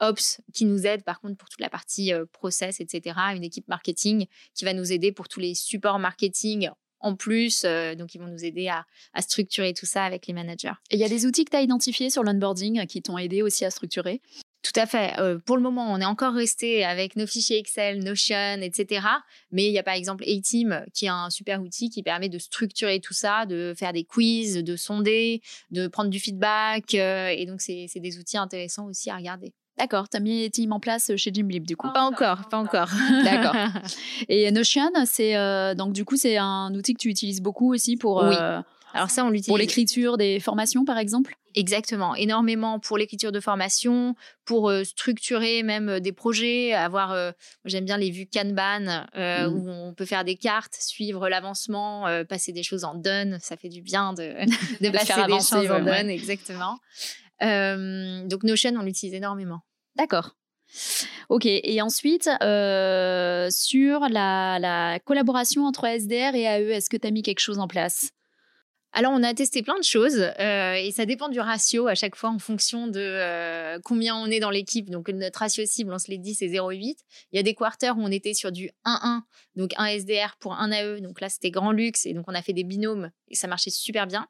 [0.00, 3.16] ops qui nous aide par contre pour toute la partie process, etc.
[3.36, 6.68] Une équipe marketing qui va nous aider pour tous les supports marketing
[7.04, 7.62] en plus.
[7.96, 10.72] donc, ils vont nous aider à, à, structurer tout ça avec les managers.
[10.90, 13.42] Et il y a des outils que tu as identifiés sur l'onboarding qui t'ont aidé
[13.42, 14.20] aussi à structurer?
[14.62, 15.12] Tout à fait.
[15.44, 19.06] pour le moment, on est encore resté avec nos fichiers Excel, Notion, etc.
[19.52, 22.38] Mais il y a par exemple A-Team qui est un super outil qui permet de
[22.38, 26.94] structurer tout ça, de faire des quiz, de sonder, de prendre du feedback.
[26.94, 29.52] et donc, c'est des outils intéressants aussi à regarder.
[29.78, 32.88] D'accord, tu as mis Team en place chez Gymlib du coup Pas encore, pas encore.
[33.24, 33.54] D'accord.
[34.28, 35.34] Et Notion, c'est
[35.74, 38.36] donc du coup c'est un outil que tu utilises beaucoup aussi pour oui.
[38.96, 41.36] Alors ça on l'utilise pour l'écriture des formations par exemple?
[41.56, 47.32] Exactement, énormément pour l'écriture de formation, pour structurer même des projets, avoir,
[47.64, 49.52] j'aime bien les vues Kanban, mmh.
[49.52, 53.68] où on peut faire des cartes, suivre l'avancement, passer des choses en done, ça fait
[53.68, 54.22] du bien de,
[54.80, 56.78] de, passer des choses en done, exactement.
[57.44, 59.60] Donc Notion, on l'utilise énormément.
[59.96, 60.36] D'accord.
[61.28, 67.10] Ok, et ensuite, sur la, la, collaboration entre SDR et AE, est-ce que tu as
[67.10, 68.10] mis quelque chose en place?
[68.96, 72.14] Alors, on a testé plein de choses euh, et ça dépend du ratio à chaque
[72.14, 74.88] fois en fonction de euh, combien on est dans l'équipe.
[74.88, 76.94] Donc, notre ratio cible, on se l'est dit, c'est 0,8.
[77.32, 79.22] Il y a des quarters où on était sur du 1-1,
[79.56, 81.00] donc un SDR pour un AE.
[81.00, 83.70] Donc là, c'était grand luxe et donc on a fait des binômes et ça marchait
[83.70, 84.28] super bien.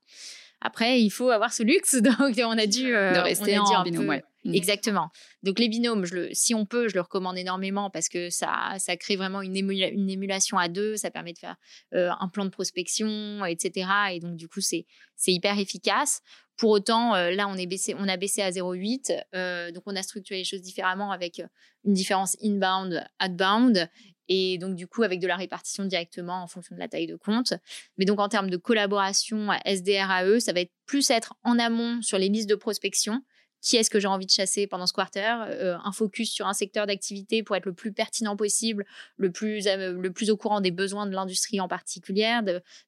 [0.64, 4.08] Après, il faut avoir ce luxe, donc on a dû, euh, de rester en binôme.
[4.08, 4.24] Ouais.
[4.44, 4.54] Mmh.
[4.54, 5.08] Exactement.
[5.42, 8.74] Donc les binômes, je le, si on peut, je le recommande énormément parce que ça,
[8.78, 11.56] ça crée vraiment une, une émulation à deux, ça permet de faire
[11.94, 13.88] euh, un plan de prospection, etc.
[14.12, 14.86] Et donc du coup, c'est
[15.26, 16.20] hyper efficace.
[16.56, 19.22] Pour autant, euh, là, on, est baissé, on a baissé à 0,8.
[19.34, 21.42] Euh, donc on a structuré les choses différemment avec
[21.84, 23.88] une différence inbound, outbound.
[24.28, 27.16] Et donc, du coup, avec de la répartition directement en fonction de la taille de
[27.16, 27.54] compte.
[27.98, 32.18] Mais donc, en termes de collaboration SDR-AE, ça va être plus être en amont sur
[32.18, 33.22] les listes de prospection
[33.64, 36.52] qui est-ce que j'ai envie de chasser pendant ce quarter, euh, un focus sur un
[36.52, 38.84] secteur d'activité pour être le plus pertinent possible,
[39.16, 42.40] le plus, euh, le plus au courant des besoins de l'industrie en particulier,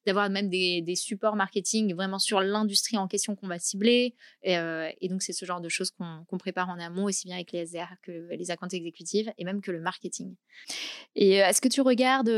[0.05, 4.13] d'avoir même des, supports marketing vraiment sur l'industrie en question qu'on va cibler.
[4.43, 7.51] Et, euh, donc, c'est ce genre de choses qu'on prépare en amont, aussi bien avec
[7.51, 10.35] les SDR que les accounts exécutives et même que le marketing.
[11.15, 12.29] Et est-ce que tu regardes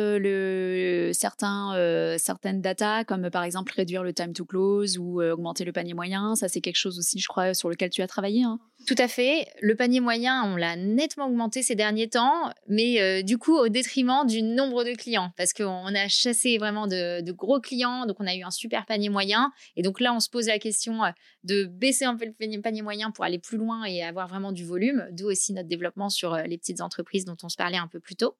[1.13, 5.93] certains, certaines data, comme par exemple réduire le time to close ou augmenter le panier
[5.93, 6.35] moyen?
[6.35, 8.59] Ça, c'est quelque chose aussi, je crois, sur lequel tu as travaillé Hein.
[8.87, 9.45] Tout à fait.
[9.61, 13.67] Le panier moyen, on l'a nettement augmenté ces derniers temps, mais euh, du coup au
[13.67, 18.25] détriment du nombre de clients, parce qu'on a chassé vraiment de, gros clients, donc on
[18.25, 19.51] a eu un super panier moyen.
[19.75, 21.09] Et donc là, on se pose la question euh,
[21.43, 24.65] de baisser un peu le panier moyen pour aller plus loin et avoir vraiment du
[24.65, 27.87] volume, d'où aussi notre développement sur euh, les petites entreprises dont on se parlait un
[27.87, 28.37] peu plus tôt.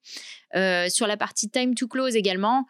[0.54, 2.66] sur la partie time to close également,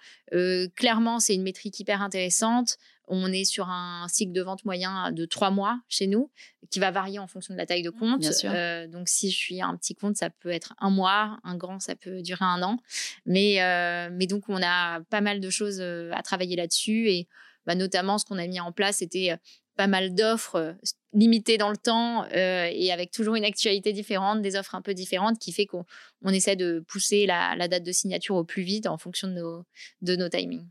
[0.76, 2.78] clairement, c'est une métrique hyper intéressante.
[3.10, 6.30] On est sur un cycle de vente moyen de trois mois chez nous,
[6.70, 8.26] qui va varier en fonction de la taille de compte.
[8.46, 11.80] Euh, donc, si je suis un petit compte, ça peut être un mois, un grand,
[11.80, 12.78] ça peut durer un an.
[13.26, 17.10] Mais, euh, mais donc, on a pas mal de choses euh, à travailler là-dessus.
[17.10, 17.28] Et
[17.66, 19.36] bah, notamment, ce qu'on a mis en place, c'était
[19.76, 20.76] pas mal d'offres
[21.14, 25.40] limitées dans le temps et avec toujours une actualité différente, des offres un peu différentes,
[25.40, 25.86] qui fait qu'on
[26.26, 29.64] essaie de pousser la, date de signature au plus vite en fonction de nos,
[30.02, 30.68] de nos timings.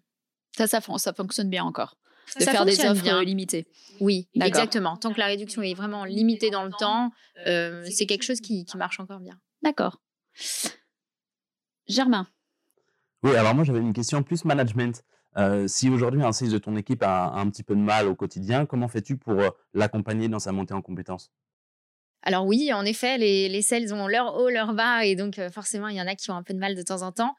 [0.58, 1.96] Ça, ça, ça fonctionne bien encore
[2.36, 3.22] de faire des offres bien.
[3.22, 3.66] limitées.
[4.00, 4.96] Oui, exactement.
[4.96, 7.10] Tant que la réduction est vraiment limitée dans le temps,
[7.46, 9.38] euh, c'est quelque chose qui, marche encore bien.
[9.62, 10.00] D'accord.
[11.86, 12.26] Germain.
[13.22, 15.02] Oui, alors moi j'avais une question plus management.
[15.36, 18.14] Euh, si aujourd'hui un sales de ton équipe a, un petit peu de mal au
[18.14, 21.30] quotidien, comment fais-tu pour euh, l'accompagner dans sa montée en compétences?
[22.22, 25.88] Alors oui, en effet, les, les sales ont leur haut, leur bas, et donc forcément,
[25.88, 27.34] il y en a qui ont un peu de mal de temps en temps.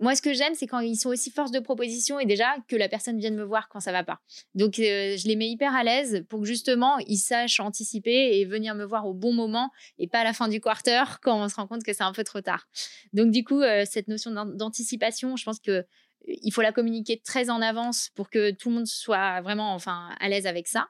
[0.00, 2.76] Moi, ce que j'aime, c'est quand ils sont aussi force de proposition et déjà que
[2.76, 4.20] la personne vienne me voir quand ça va pas.
[4.54, 8.46] Donc, euh, je les mets hyper à l'aise pour que justement ils sachent anticiper et
[8.46, 11.48] venir me voir au bon moment et pas à la fin du quarter quand on
[11.50, 12.66] se rend compte que c'est un peu trop tard.
[13.12, 15.82] Donc, du coup, euh, cette notion d'anticipation, je pense que euh,
[16.26, 20.10] il faut la communiquer très en avance pour que tout le monde soit vraiment enfin
[20.18, 20.88] à l'aise avec ça.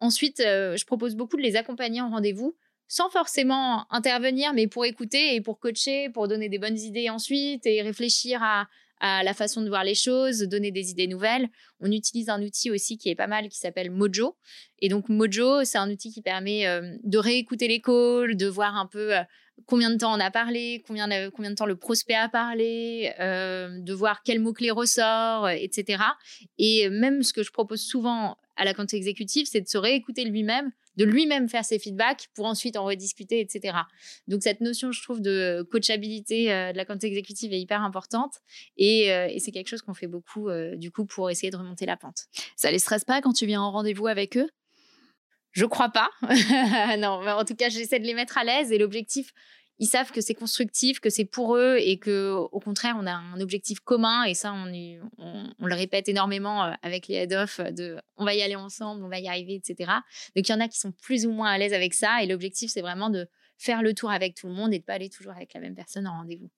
[0.00, 2.54] ensuite, je propose beaucoup de les accompagner en rendez-vous
[2.92, 7.64] sans forcément intervenir, mais pour écouter et pour coacher, pour donner des bonnes idées ensuite
[7.64, 8.68] et réfléchir à,
[9.00, 11.48] la façon de voir les choses, donner des idées nouvelles.
[11.80, 14.36] On utilise un outil aussi qui est pas mal qui s'appelle Mojo.
[14.78, 18.76] Et donc Mojo, c'est un outil qui permet euh, de réécouter les calls, de voir
[18.76, 19.22] un peu euh,
[19.66, 23.12] combien de temps on a parlé, combien de, combien de temps le prospect a parlé,
[23.18, 26.04] euh, de voir quel mot-clé ressort, etc.
[26.58, 30.24] Et même ce que je propose souvent à la compte exécutive, c'est de se réécouter
[30.24, 33.78] lui-même de lui-même faire ses feedbacks pour ensuite en rediscuter, etc.
[34.28, 38.40] Donc cette notion, je trouve, de coachabilité de la compte exécutive est hyper importante
[38.76, 41.96] et, et c'est quelque chose qu'on fait beaucoup du coup pour essayer de remonter la
[41.96, 42.26] pente.
[42.56, 44.48] Ça les stresse pas quand tu viens en rendez-vous avec eux?
[45.52, 46.10] Je crois pas.
[46.98, 49.32] non, mais en tout cas, j'essaie de les mettre à l'aise et l'objectif,
[49.82, 53.14] ils savent que c'est constructif, que c'est pour eux et que au contraire, on a
[53.14, 58.24] un objectif commun et ça, on, le répète énormément euh, avec les head-off de on
[58.24, 59.90] va y aller ensemble, on va y arriver, etc.
[60.36, 62.28] Donc, il y en a qui sont plus ou moins à l'aise avec ça et
[62.28, 63.26] l'objectif, c'est vraiment de
[63.58, 65.74] faire le tour avec tout le monde et de pas aller toujours avec la même
[65.74, 66.48] personne en rendez-vous.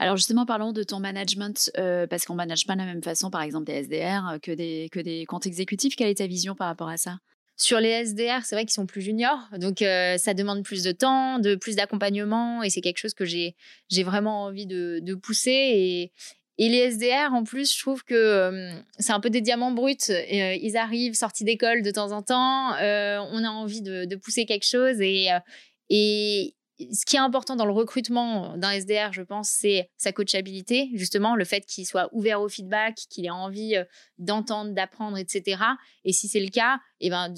[0.00, 3.02] Alors justement, parlons de ton management, euh, parce qu'on ne manage pas de la même
[3.02, 5.94] façon, par exemple, des SDR euh, que des comptes exécutifs.
[5.94, 7.18] Quelle est ta vision par rapport à ça?
[7.56, 10.92] Sur les SDR, c'est vrai qu'ils sont plus juniors, donc euh, ça demande plus de
[10.92, 13.56] temps, de plus d'accompagnement, et c'est quelque chose que j'ai
[13.88, 16.10] j'ai vraiment envie de, pousser.
[16.58, 19.96] Et, les SDR, en plus, je trouve que euh, c'est un peu des diamants bruts.
[20.08, 22.72] Euh, ils arrivent sortis d'école de temps en temps.
[22.72, 28.56] on a envie de, pousser quelque chose et ce qui est important dans le recrutement
[28.56, 32.96] d'un SDR, je pense, c'est sa coachabilité, justement, le fait qu'il soit ouvert au feedback,
[33.10, 33.84] qu'il ait envie euh,
[34.18, 35.62] d'entendre, d'apprendre, etc.
[36.04, 37.32] Et si c'est le cas, eh ben,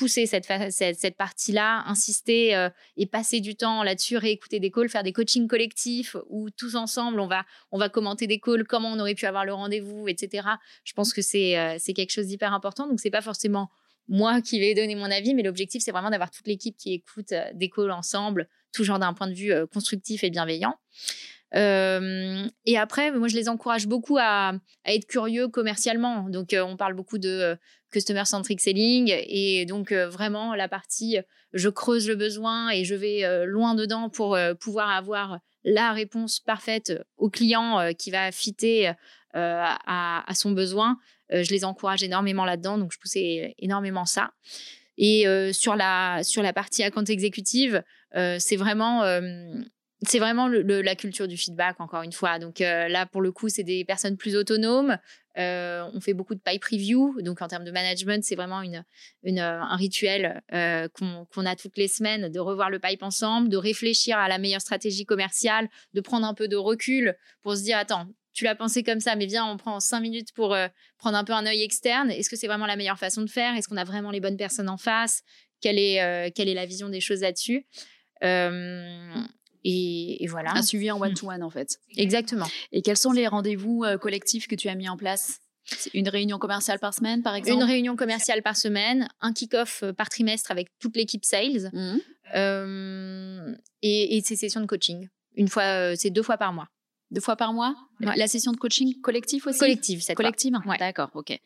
[0.00, 5.02] pousser cette, cette, partie-là, insister euh, et passer du temps là-dessus, réécouter des calls, faire
[5.02, 8.98] des coachings collectifs où tous ensemble, on va, on va commenter des calls, comment on
[8.98, 10.48] aurait pu avoir le rendez-vous, etc.
[10.84, 12.88] Je pense que c'est euh, c'est quelque chose d'hyper important.
[12.88, 13.68] Donc, c'est pas forcément
[14.10, 17.32] moi qui vais donner mon avis, mais l'objectif, c'est vraiment d'avoir toute l'équipe qui écoute
[17.54, 20.74] des calls ensemble, toujours d'un point de vue euh, constructif et bienveillant.
[21.54, 24.52] Euh, et après, moi, je les encourage beaucoup à,
[24.84, 26.28] être curieux commercialement.
[26.28, 27.56] Donc, euh, on parle beaucoup de
[27.92, 31.18] customer centric selling et donc vraiment la partie
[31.52, 36.92] je creuse le besoin et je vais loin dedans pour pouvoir avoir la réponse parfaite
[37.16, 38.92] au client qui va fitter
[39.34, 40.98] à, son besoin.
[41.30, 44.32] Je les encourage énormément là-dedans, donc je poussais énormément ça.
[44.98, 47.82] Et sur la sur la partie account exécutive,
[48.16, 49.54] euh, c'est vraiment euh,
[50.02, 52.38] c'est vraiment la culture du feedback, encore une fois.
[52.38, 54.96] Donc euh, là, pour le coup, c'est des personnes plus autonomes.
[55.36, 57.20] on fait beaucoup de pipe review.
[57.20, 58.82] Donc en termes de management, c'est vraiment une,
[59.38, 64.28] un rituel qu'on a toutes les semaines de revoir le pipe ensemble, de réfléchir à
[64.28, 68.44] la meilleure stratégie commerciale, de prendre un peu de recul pour se dire, attends, tu
[68.44, 70.56] l'as pensé comme ça, mais viens, on prend cinq minutes pour
[70.98, 72.10] prendre un peu un œil externe.
[72.10, 73.56] Est-ce que c'est vraiment la meilleure façon de faire?
[73.56, 75.22] Est-ce qu'on a vraiment les bonnes personnes en face?
[75.60, 77.66] Quelle est, quelle est la vision des choses là-dessus?
[79.64, 80.52] Et, voilà.
[80.54, 81.78] Un suivi en one-to-one, en fait.
[81.96, 82.46] Exactement.
[82.72, 85.40] Et quels sont les rendez-vous collectifs que tu as mis en place?
[85.92, 87.62] Une réunion commerciale par semaine, par exemple?
[87.62, 91.96] Une réunion commerciale par semaine, un kick-off par trimestre avec toute l'équipe sales mmh.
[93.82, 95.08] et, et ces sessions de coaching.
[95.36, 96.68] Une fois, c'est deux fois par mois.
[97.10, 97.74] Deux fois par mois?
[98.00, 99.58] La session de coaching collectif aussi?
[99.58, 100.78] Collective, cette Collective ouais.
[100.78, 101.38] D'accord, ok.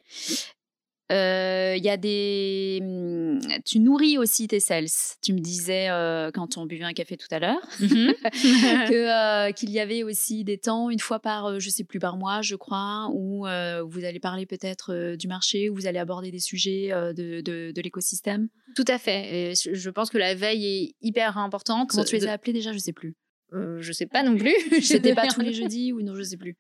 [1.11, 2.81] Il y a des.
[2.83, 4.87] Mmh, tu nourris aussi tes sales.
[5.22, 5.88] Tu me disais
[6.35, 10.90] quand on buvait un café tout à l'heure mmh qu'il y avait aussi des temps,
[10.90, 13.46] une fois par, je sais plus par mois, je crois, où
[13.87, 18.48] vous allez parler peut-être du marché, où vous allez aborder des sujets de, de, l'écosystème?
[18.77, 19.53] Tout à fait.
[19.53, 21.90] Et je pense que la veille est hyper importante.
[21.90, 22.72] Comment tu les as appelés déjà?
[22.72, 23.14] Je sais plus.
[23.55, 24.55] Euh, je sais pas non plus.
[24.83, 26.57] C'était pas tous les jeudis ou non Je sais plus.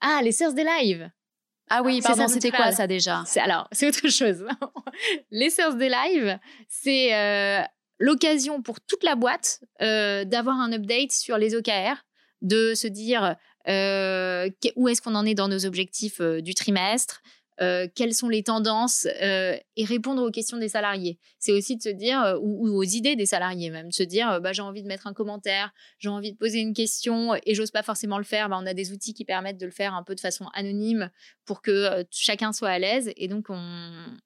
[0.00, 1.10] Ah, les séances des lives.
[1.70, 4.44] Ah oui, pardon, c'était quoi ça déjà Alors, c'est autre chose.
[5.30, 7.62] les séances des lives, c'est euh,
[7.98, 12.04] l'occasion pour toute la boîte euh, d'avoir un update sur les OKR,
[12.40, 13.36] de se dire
[13.68, 17.20] euh, où est-ce qu'on en est dans nos objectifs du trimestre,
[17.60, 21.18] euh, quelles sont les tendances euh, et répondre aux questions des salariés.
[21.38, 24.40] C'est aussi de se dire, euh, ou, aux idées des salariés même, de se dire,
[24.40, 27.70] bah, j'ai envie de mettre un commentaire, j'ai envie de poser une question et j'ose
[27.70, 28.48] pas forcément le faire.
[28.48, 31.10] Bah, on a des outils qui permettent de le faire un peu de façon anonyme
[31.44, 33.10] pour que chacun soit à l'aise.
[33.16, 33.58] Et donc, on,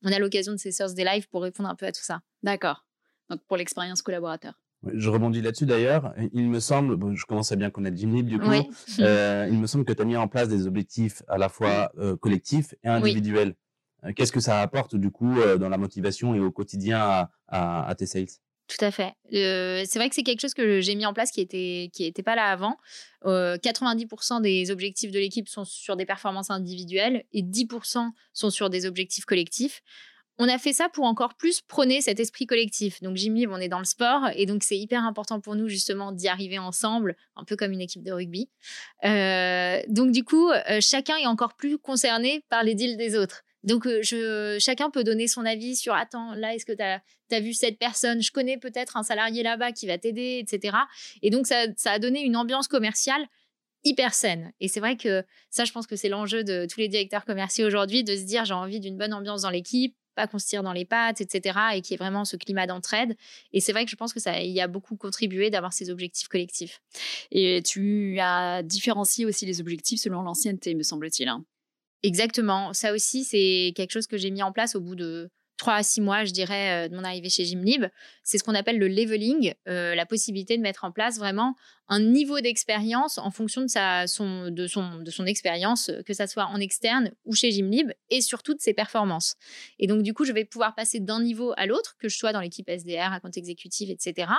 [0.05, 2.21] a l'occasion de ces sources des lives pour répondre un peu à tout ça.
[2.43, 2.85] D'accord.
[3.31, 4.55] Donc, pour l'expérience collaborateur.
[4.93, 6.13] Je rebondis là-dessus d'ailleurs.
[6.33, 8.51] Il me semble, je commence à bien connaître Jimmy du coup,
[9.01, 11.93] euh, il me semble que tu as mis en place des objectifs à la fois
[11.99, 13.55] euh, collectifs et individuels.
[14.05, 18.07] Euh, qu'est-ce que ça apporte du coup dans la motivation et au quotidien à, tes
[18.07, 18.27] sales?
[18.69, 19.15] Tout à fait.
[19.31, 22.23] c'est vrai que c'est quelque chose que j'ai mis en place qui était qui était
[22.23, 22.77] pas là avant.
[23.25, 28.87] 90% des objectifs de l'équipe sont sur des performances individuelles et 10% sont sur des
[28.87, 29.83] objectifs collectifs
[30.43, 33.01] on a fait ça pour encore plus prôner cet esprit collectif.
[33.01, 36.11] Donc Jimmy, on est dans le sport et donc c'est hyper important pour nous justement
[36.11, 38.51] d'y arriver ensemble, un peu comme une équipe de rugby.
[39.05, 43.45] Euh, donc du coup, euh, chacun est encore plus concerné par les deals des autres.
[43.63, 47.55] Donc euh, chacun peut donner son avis sur attends, là, est-ce que tu as, vu
[47.55, 48.21] cette personne?
[48.21, 50.77] Je connais peut-être un salarié là-bas qui va t'aider, etc.
[51.23, 53.25] Et donc ça, ça a donné une ambiance commerciale
[53.85, 54.53] hyper saine.
[54.59, 57.67] Et c'est vrai que ça, je pense que c'est l'enjeu de tous les directeurs commerciaux
[57.67, 60.63] aujourd'hui, de se dire j'ai envie d'une bonne ambiance dans l'équipe, pas qu'on se tire
[60.63, 61.59] dans les pattes, etc.
[61.75, 63.17] Et qu'il y ait vraiment ce climat d'entraide.
[63.53, 66.29] Et c'est vrai que je pense que ça y a beaucoup contribué d'avoir ces objectifs
[66.29, 66.81] collectifs.
[67.31, 71.29] Et tu as différencié aussi les objectifs selon l'ancienneté, me semble-t-il.
[71.29, 71.45] Hein.
[72.03, 72.73] Exactement.
[72.73, 75.31] Ça aussi, c'est quelque chose que j'ai mis en place au bout de
[75.63, 77.85] trois à six mois, je dirais, euh, de mon arrivée chez Gymlib.
[78.25, 81.55] C'est ce qu'on appelle le leveling, euh, la possibilité de mettre en place vraiment
[81.87, 86.15] un niveau d'expérience en fonction de, sa, son, de son, de son expérience, euh, que
[86.15, 89.35] ça soit en externe ou chez Gymlib, et surtout de ses performances.
[89.79, 92.33] Et donc, du coup, je vais pouvoir passer d'un niveau à l'autre, que je sois
[92.33, 94.33] dans l'équipe SDR, à compte exécutif, etc.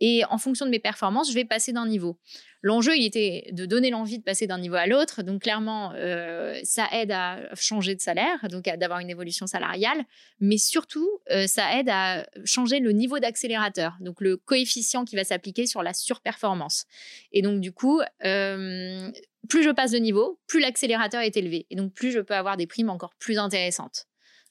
[0.00, 2.18] Et en fonction de mes performances, je vais passer d'un niveau.
[2.62, 5.22] L'enjeu, il était de donner l'envie de passer d'un niveau à l'autre.
[5.22, 10.04] Donc, clairement, euh, ça aide à changer de salaire, donc d'avoir une évolution salariale.
[10.40, 15.24] Mais surtout, euh, ça aide à changer le niveau d'accélérateur, donc le coefficient qui va
[15.24, 16.86] s'appliquer sur la surperformance.
[17.32, 19.10] Et donc, du coup, euh,
[19.48, 21.66] plus je passe de niveau, plus l'accélérateur est élevé.
[21.70, 24.06] Et donc, plus je peux avoir des primes encore plus intéressantes.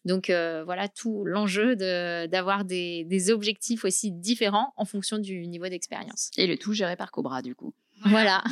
[0.05, 6.29] Donc euh, voilà tout l'enjeu d'avoir des, objectifs aussi différents en fonction du niveau d'expérience.
[6.37, 7.73] Et le tout géré par Cobra du coup.
[8.05, 8.43] Voilà.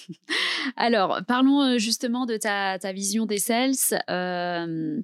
[0.76, 3.74] Alors, parlons euh, justement de ta, vision des sales.
[4.08, 5.00] Euh,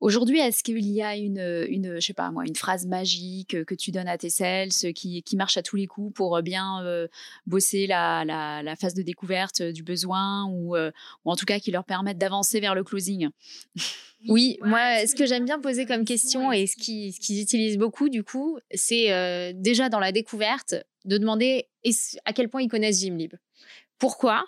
[0.00, 3.74] aujourd'hui, est-ce qu'il y a une, une, je sais pas moi, une phrase magique que
[3.74, 6.84] tu donnes à tes sales qui, qui marche à tous les coups pour bien
[7.46, 11.84] bosser la, la, phase de découverte du besoin ou, ou en tout cas qui leur
[11.84, 13.30] permettent d'avancer vers le closing?
[14.28, 18.22] Oui, moi, ce que j'aime bien poser comme question et ce qu'ils utilisent beaucoup, du
[18.22, 20.74] coup, c'est euh, déjà dans la découverte
[21.04, 21.68] de demander
[22.24, 23.34] à quel point ils connaissent Gymlib.
[23.98, 24.44] Pourquoi?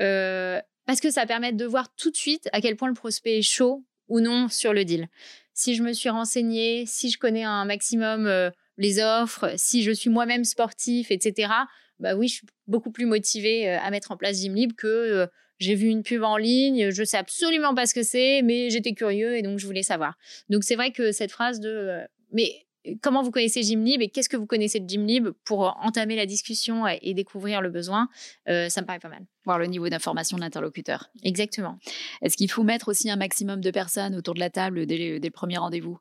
[0.00, 3.38] Euh, Parce que ça permet de voir tout de suite à quel point le prospect
[3.38, 5.08] est chaud ou non sur le deal.
[5.54, 9.90] Si je me suis renseigné, si je connais un maximum euh, les offres, si je
[9.90, 11.52] suis moi-même sportif, etc.,
[11.98, 15.26] bah oui, je suis beaucoup plus motivée à mettre en place Gymlib que
[15.58, 18.92] j'ai vu une pub en ligne, je sais absolument pas ce que c'est, mais j'étais
[18.92, 20.16] curieux et donc je voulais savoir.
[20.50, 22.65] Donc c'est vrai que cette phrase de euh, mais
[23.00, 26.86] comment vous connaissez Gymlib et qu'est-ce que vous connaissez de Gymlib pour entamer la discussion
[26.86, 28.08] et découvrir le besoin,
[28.48, 29.24] euh, ça me paraît pas mal.
[29.44, 31.10] Voir le niveau d'information de l'interlocuteur.
[31.22, 31.78] Exactement.
[32.22, 35.30] Est-ce qu'il faut mettre aussi un maximum de personnes autour de la table dès, le
[35.30, 35.98] premier rendez-vous?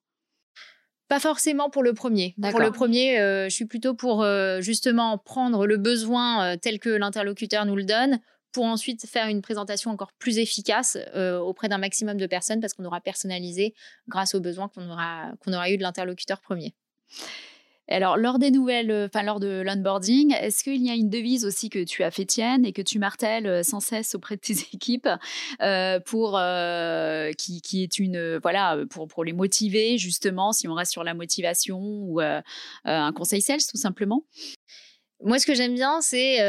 [1.08, 2.36] Pas forcément pour le premier.
[2.50, 4.26] Pour le premier, euh, je suis plutôt pour
[4.60, 8.20] justement prendre le besoin tel que l'interlocuteur nous le donne,
[8.56, 12.74] pour ensuite faire une présentation encore plus efficace euh, auprès d'un maximum de personnes parce
[12.74, 13.74] qu'on aura personnalisé
[14.08, 16.74] grâce aux besoins qu'on aura, qu'on aura eu de l'interlocuteur premier.
[17.90, 21.44] Alors, lors des nouvelles, euh, enfin, lors de l'onboarding, est-ce qu'il y a une devise
[21.44, 24.42] aussi que tu as fait tienne et que tu martèles euh, sans cesse auprès de
[24.42, 25.10] tes équipes
[26.06, 26.40] pour,
[27.38, 31.14] qui, qui, est une, voilà, pour, pour les motiver justement, si on reste sur la
[31.14, 34.24] motivation ou un conseil sales tout simplement?
[35.22, 36.40] Moi, ce que j'aime bien, c'est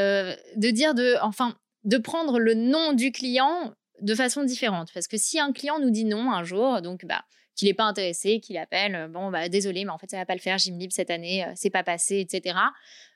[0.57, 4.91] de dire de, enfin, de prendre le nom du client de façon différente.
[4.93, 7.25] Parce que si un client nous dit non un jour, donc bah,
[7.55, 10.27] qu'il n'est pas intéressé, qu'il appelle, euh, bon, bah, désolé, mais en fait, ça va
[10.27, 12.59] pas le faire, Gymlib cette année, euh, c'est pas passé, etc.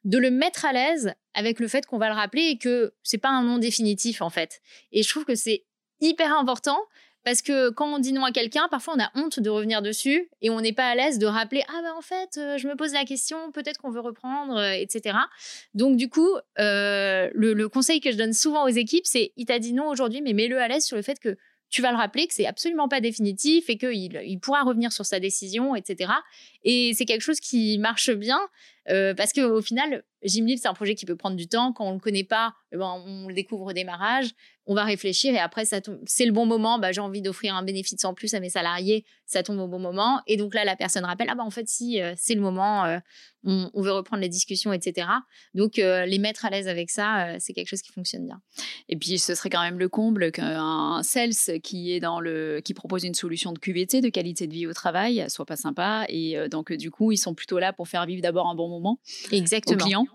[0.04, 3.18] De le mettre à l'aise avec le fait qu'on va le rappeler et que c'est
[3.18, 4.60] pas un nom définitif, en fait.
[4.92, 5.66] Et je trouve que c'est
[6.00, 6.78] hyper important
[7.24, 10.30] parce que quand on dit non à quelqu'un, parfois on a honte de revenir dessus
[10.40, 12.76] et on n'est pas à l'aise de rappeler Ah ben en fait, euh, je me
[12.76, 15.18] pose la question, peut-être qu'on veut reprendre, euh, etc.
[15.74, 19.58] Donc du coup, euh, le, conseil que je donne souvent aux équipes, c'est Il t'a
[19.58, 21.36] dit non aujourd'hui, mais mets-le à l'aise sur le fait que
[21.68, 25.06] tu vas le rappeler que c'est absolument pas définitif et qu'il il pourra revenir sur
[25.06, 26.10] sa décision, etc.
[26.64, 28.40] Et c'est quelque chose qui marche bien
[29.16, 31.72] parce qu'au final, Gymlib, c'est un projet qui peut prendre du temps.
[31.72, 34.30] Quand on le connaît pas, eh ben, on le découvre au démarrage
[34.70, 36.78] on va réfléchir et après, ça c'est le bon moment.
[36.78, 39.80] Bah, j'ai envie d'offrir un bénéfice en plus à mes salariés, ça tombe au bon
[39.80, 40.20] moment.
[40.28, 42.84] Et donc là, la personne rappelle ah bah en fait si euh, c'est le moment,
[42.84, 43.00] euh,
[43.42, 45.08] on, veut reprendre les discussions, etc.
[45.54, 48.40] Donc euh, les mettre à l'aise avec ça, c'est quelque chose qui fonctionne bien.
[48.88, 52.72] Et puis ce serait quand même le comble qu'un sales qui est dans le qui
[52.72, 56.04] propose une solution de QVT, de qualité de vie au travail, soit pas sympa.
[56.08, 59.00] Et donc du coup, ils sont plutôt là pour faire vivre d'abord un bon moment
[59.32, 59.74] Exactement.
[59.74, 60.06] aux clients.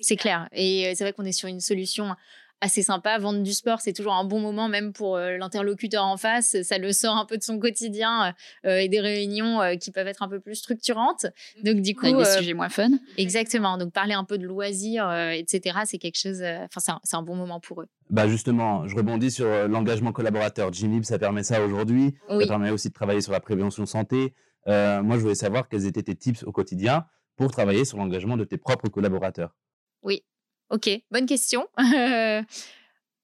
[0.00, 0.48] C'est clair.
[0.52, 2.16] Et c'est vrai qu'on est sur une solution
[2.60, 3.18] assez sympa.
[3.18, 6.56] Vendre du sport, c'est toujours un bon moment, même pour euh, l'interlocuteur en face.
[6.62, 8.34] Ça le sort un peu de son quotidien
[8.66, 11.26] euh, et des réunions euh, qui peuvent être un peu plus structurantes.
[11.62, 12.06] Donc, du coup.
[12.06, 12.90] Avec des sujets moins fun.
[13.16, 13.78] Exactement.
[13.78, 16.42] Donc, parler un peu de loisirs, etc., c'est quelque chose.
[16.42, 17.86] Enfin, c'est un, bon moment pour eux.
[18.08, 20.72] Bah justement, je rebondis sur l'engagement collaborateur.
[20.72, 22.14] Gymlib, ça permet ça aujourd'hui.
[22.28, 24.34] Ça permet aussi de travailler sur la prévention santé.
[24.66, 27.06] moi, je voulais savoir quels étaient tes tips au quotidien
[27.36, 29.54] pour travailler sur l'engagement de tes propres collaborateurs.
[30.02, 30.24] Oui,
[30.70, 31.66] Ok, bonne question.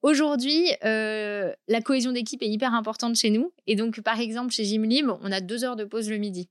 [0.03, 3.53] Aujourd'hui, euh, la cohésion d'équipe est hyper importante chez nous.
[3.67, 6.49] Et donc, par exemple, chez Gymlib, on a deux heures de pause le midi.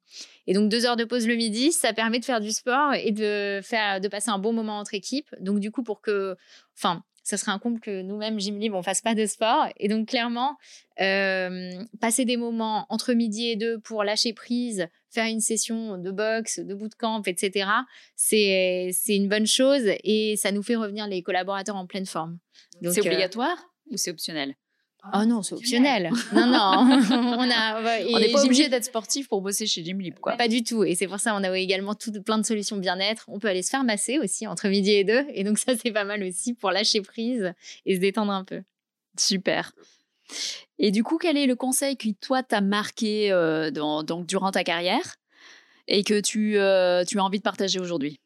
[0.47, 3.11] Et donc, deux heures de pause le midi, ça permet de faire du sport et
[3.11, 5.33] de, faire, de passer un bon moment entre équipes.
[5.39, 6.35] Donc, du coup, pour que.
[6.77, 9.67] Enfin, ça serait un comble que nous-mêmes, Jim Libre, on fasse pas de sport.
[9.77, 10.57] Et donc, clairement,
[10.95, 16.59] passer des moments entre midi et deux pour lâcher prise, faire une session de boxe,
[16.59, 17.67] de bootcamp, etc.,
[18.15, 22.37] c'est une bonne chose et ça nous fait revenir les collaborateurs en pleine forme.
[22.81, 23.57] C'est obligatoire
[23.89, 24.55] ou c'est optionnel?
[25.13, 26.11] Oh non, c'est optionnel.
[26.33, 27.01] non, non.
[27.11, 30.35] on n'est pas obligé d'être sportif pour bosser chez Jim Lib, quoi.
[30.35, 30.83] Pas du tout.
[30.83, 33.25] Et c'est pour ça qu'on a également tout, plein de solutions bien-être.
[33.27, 35.25] On peut aller se faire masser aussi entre midi et deux.
[35.33, 37.53] Et donc ça, c'est pas mal aussi pour lâcher prise
[37.85, 38.61] et se détendre un peu.
[39.17, 39.73] Super.
[40.79, 44.63] Et du coup, quel est le conseil qui, toi, t'a marqué euh, donc, durant ta
[44.63, 45.15] carrière
[45.87, 48.19] et que tu, euh, tu as envie de partager aujourd'hui?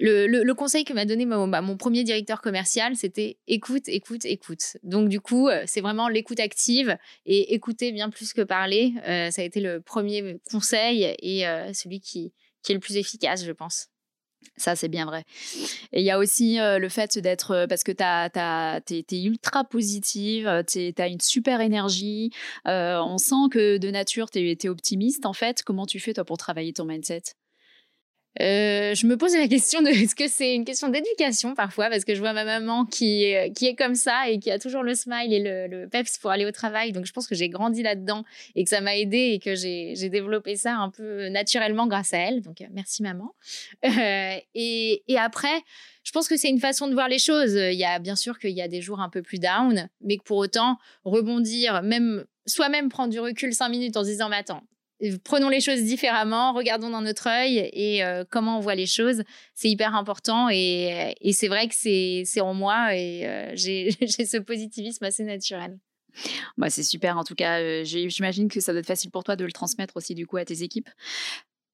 [0.00, 4.76] Le, conseil que m'a donné bah, mon, premier directeur commercial, c'était écoute, écoute, écoute.
[4.82, 6.96] Donc du coup, euh, c'est vraiment l'écoute active
[7.26, 8.94] et écouter bien plus que parler.
[9.06, 12.32] Euh, ça a été le premier conseil et euh, celui qui,
[12.68, 13.88] est le plus efficace, je pense.
[14.56, 15.24] Ça, c'est bien vrai.
[15.92, 20.94] Et il y a aussi le fait d'être, parce que tu es, ultra positive, tu
[20.96, 22.30] as une super énergie,
[22.64, 25.62] on sent que de nature, tu es, optimiste en fait.
[25.62, 27.34] Comment tu fais toi pour travailler ton mindset?
[28.38, 31.90] Euh, je me pose la question de est-ce que c'est une question d'éducation parfois?
[31.90, 34.58] Parce que je vois ma maman qui est, qui est comme ça et qui a
[34.58, 36.92] toujours le smile et le, le peps pour aller au travail.
[36.92, 38.24] Donc je pense que j'ai grandi là-dedans
[38.54, 42.18] et que ça m'a aidé et que j'ai développé ça un peu naturellement grâce à
[42.18, 42.40] elle.
[42.40, 43.34] Donc euh, merci maman.
[43.84, 45.62] Euh, et, et après
[46.02, 47.54] je pense que c'est une façon de voir les choses.
[47.54, 50.16] Il y a bien sûr qu'il y a des jours un peu plus down mais
[50.16, 54.36] que pour autant rebondir même soi-même prendre du recul cinq minutes en se disant mais
[54.36, 54.62] attends
[55.24, 59.22] prenons les choses différemment, regardons dans notre œil et euh, comment on voit les choses.
[59.54, 65.04] C'est hyper important et, c'est vrai que c'est en moi et euh, j'ai ce positivisme
[65.04, 65.78] assez naturel.
[66.56, 67.60] Bah, c'est super en tout cas.
[67.60, 70.36] Euh, j'imagine que ça doit être facile pour toi de le transmettre aussi du coup
[70.36, 70.90] à tes équipes.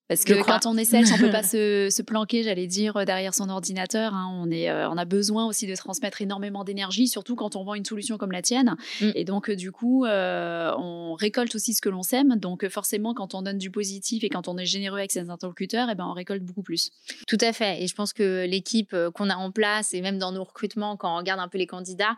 [0.09, 3.49] Parce que quand on est sales, on peut pas se, planquer, j'allais dire, derrière son
[3.49, 4.15] ordinateur.
[4.15, 4.31] Hein.
[4.41, 7.75] On, est, euh, on a besoin aussi de transmettre énormément d'énergie, surtout quand on vend
[7.75, 8.77] une solution comme la tienne.
[9.01, 9.11] Mm.
[9.15, 12.37] Et donc, euh, du coup, euh, on récolte aussi ce que l'on sème.
[12.37, 15.89] Donc, forcément, quand on donne du positif et quand on est généreux avec ses interlocuteurs,
[15.91, 16.91] eh ben, on récolte beaucoup plus.
[17.27, 17.83] Tout à fait.
[17.83, 21.13] Et je pense que l'équipe qu'on a en place, et même dans nos recrutements, quand
[21.13, 22.17] on regarde un peu les candidats,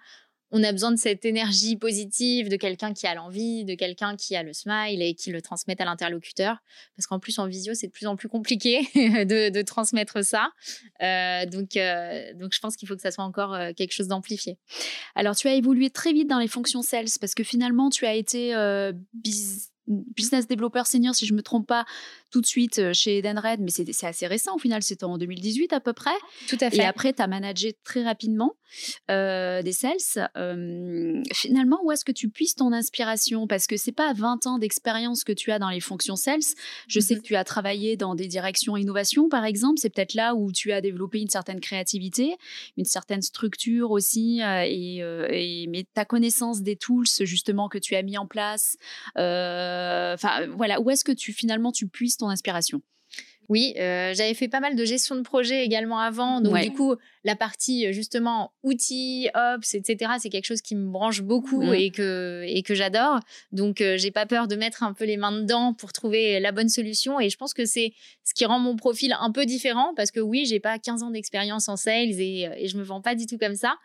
[0.51, 4.35] on a besoin de cette énergie positive, de quelqu'un qui a l'envie, de quelqu'un qui
[4.35, 6.57] a le smile et qui le transmette à l'interlocuteur.
[6.97, 10.51] Parce qu'en plus, en visio, c'est de plus en plus compliqué de, transmettre ça.
[11.03, 14.09] Euh, donc, euh, donc, je pense qu'il faut que ça soit encore euh, quelque chose
[14.09, 14.57] d'amplifié.
[15.15, 18.15] Alors, tu as évolué très vite dans les fonctions sales parce que finalement, tu as
[18.15, 18.55] été
[19.89, 21.85] business developer senior, si je me trompe pas,
[22.31, 25.73] tout de suite euh, chez Edenred, mais c'est assez récent au final, c'était en 2018
[25.73, 26.11] à peu près.
[26.49, 26.79] Tout à fait.
[26.79, 28.55] Et après, tu as managé très rapidement
[29.11, 30.29] euh, des sales.
[30.37, 33.47] Euh, finalement, où est-ce que tu puisses ton inspiration?
[33.47, 36.41] Parce que c'est pas 20 ans d'expérience que tu as dans les fonctions sales.
[36.87, 37.23] Je sais mhm.
[37.23, 39.79] que tu as travaillé dans des directions innovation, par exemple.
[39.79, 42.37] C'est peut-être là où tu as développé une certaine créativité,
[42.77, 48.03] une certaine structure aussi, et, et, mais ta connaissance des tools justement que tu as
[48.03, 48.77] mis en place.
[49.15, 52.83] Enfin, voilà, où est-ce que tu finalement tu puisses ton inspiration?
[53.49, 56.43] Oui, euh, j'avais fait pas mal de gestion de projet également avant.
[56.43, 60.91] Donc, du coup, la partie euh, justement outils, ops, etc., c'est quelque chose qui me
[60.91, 61.75] branche beaucoup mmh.
[61.75, 63.21] et que, et que j'adore.
[63.51, 66.53] Donc, euh, j'ai pas peur de mettre un peu les mains dedans pour trouver la
[66.53, 67.21] bonne solution.
[67.21, 70.21] Et je pense que c'est ce qui rend mon profil un peu différent parce que
[70.21, 73.25] oui, j'ai pas 15 ans d'expérience en sales et, et je me vends pas du
[73.25, 73.77] tout comme ça.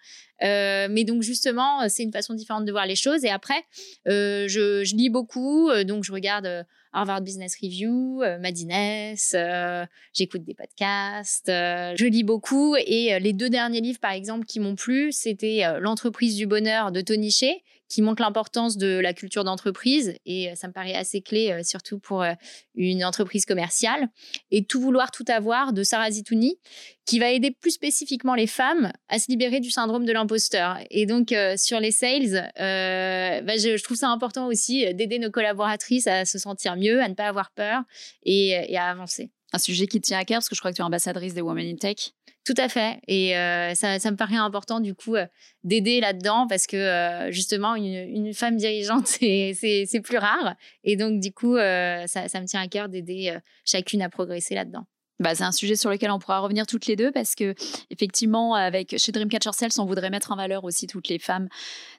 [0.41, 3.23] mais donc, justement, c'est une façon différente de voir les choses.
[3.23, 3.63] Et après,
[4.05, 5.71] je, je, lis beaucoup.
[5.85, 12.23] Donc, je regarde Harvard Business Review, euh, Madines, euh, j'écoute des podcasts, euh, je lis
[12.23, 16.91] beaucoup et les deux derniers livres par exemple qui m'ont plu, c'était L'entreprise du bonheur
[16.91, 17.55] de Tony Shea
[17.93, 22.25] qui montre l'importance de la culture d'entreprise et ça me paraît assez clé surtout pour
[22.73, 24.07] une entreprise commerciale.
[24.49, 26.57] Et tout vouloir tout avoir de Sarah Zitouni
[27.05, 30.79] qui va aider plus spécifiquement les femmes à se libérer du syndrome de l'imposteur.
[30.89, 36.25] Et donc sur les sales bah, je, trouve ça important aussi d'aider nos collaboratrices à
[36.25, 37.83] se sentir mieux à ne pas avoir peur
[38.23, 40.81] et, à avancer un sujet qui tient à cœur parce que je crois que tu
[40.81, 42.13] es ambassadrice des Women in Tech
[42.45, 42.99] tout à fait.
[43.07, 45.25] Et euh, ça, me paraît important, du coup, euh,
[45.63, 50.55] d'aider là-dedans parce que, euh, justement, une, femme dirigeante, c'est plus rare.
[50.83, 54.85] Et donc, du coup, ça, me tient à cœur d'aider chacune à progresser là-dedans.
[55.19, 57.53] Bah, c'est un sujet sur lequel on pourra revenir toutes les deux parce que
[57.91, 61.47] effectivement avec chez Dreamcatcher Sales on voudrait mettre en valeur aussi toutes les femmes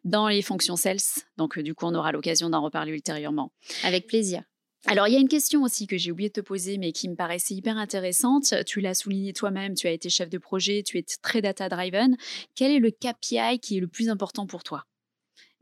[0.03, 0.99] dans les fonctions sales
[1.37, 3.53] donc du coup on aura l'occasion d'en reparler ultérieurement
[3.85, 4.43] avec plaisir
[4.87, 7.09] alors, il y a une question aussi que j'ai oublié de te poser, mais qui
[7.09, 8.55] me paraissait hyper intéressante.
[8.67, 12.17] Tu l'as souligné toi-même, tu as été chef de projet, tu es très data-driven.
[12.55, 14.85] Quel est le KPI qui est le plus important pour toi?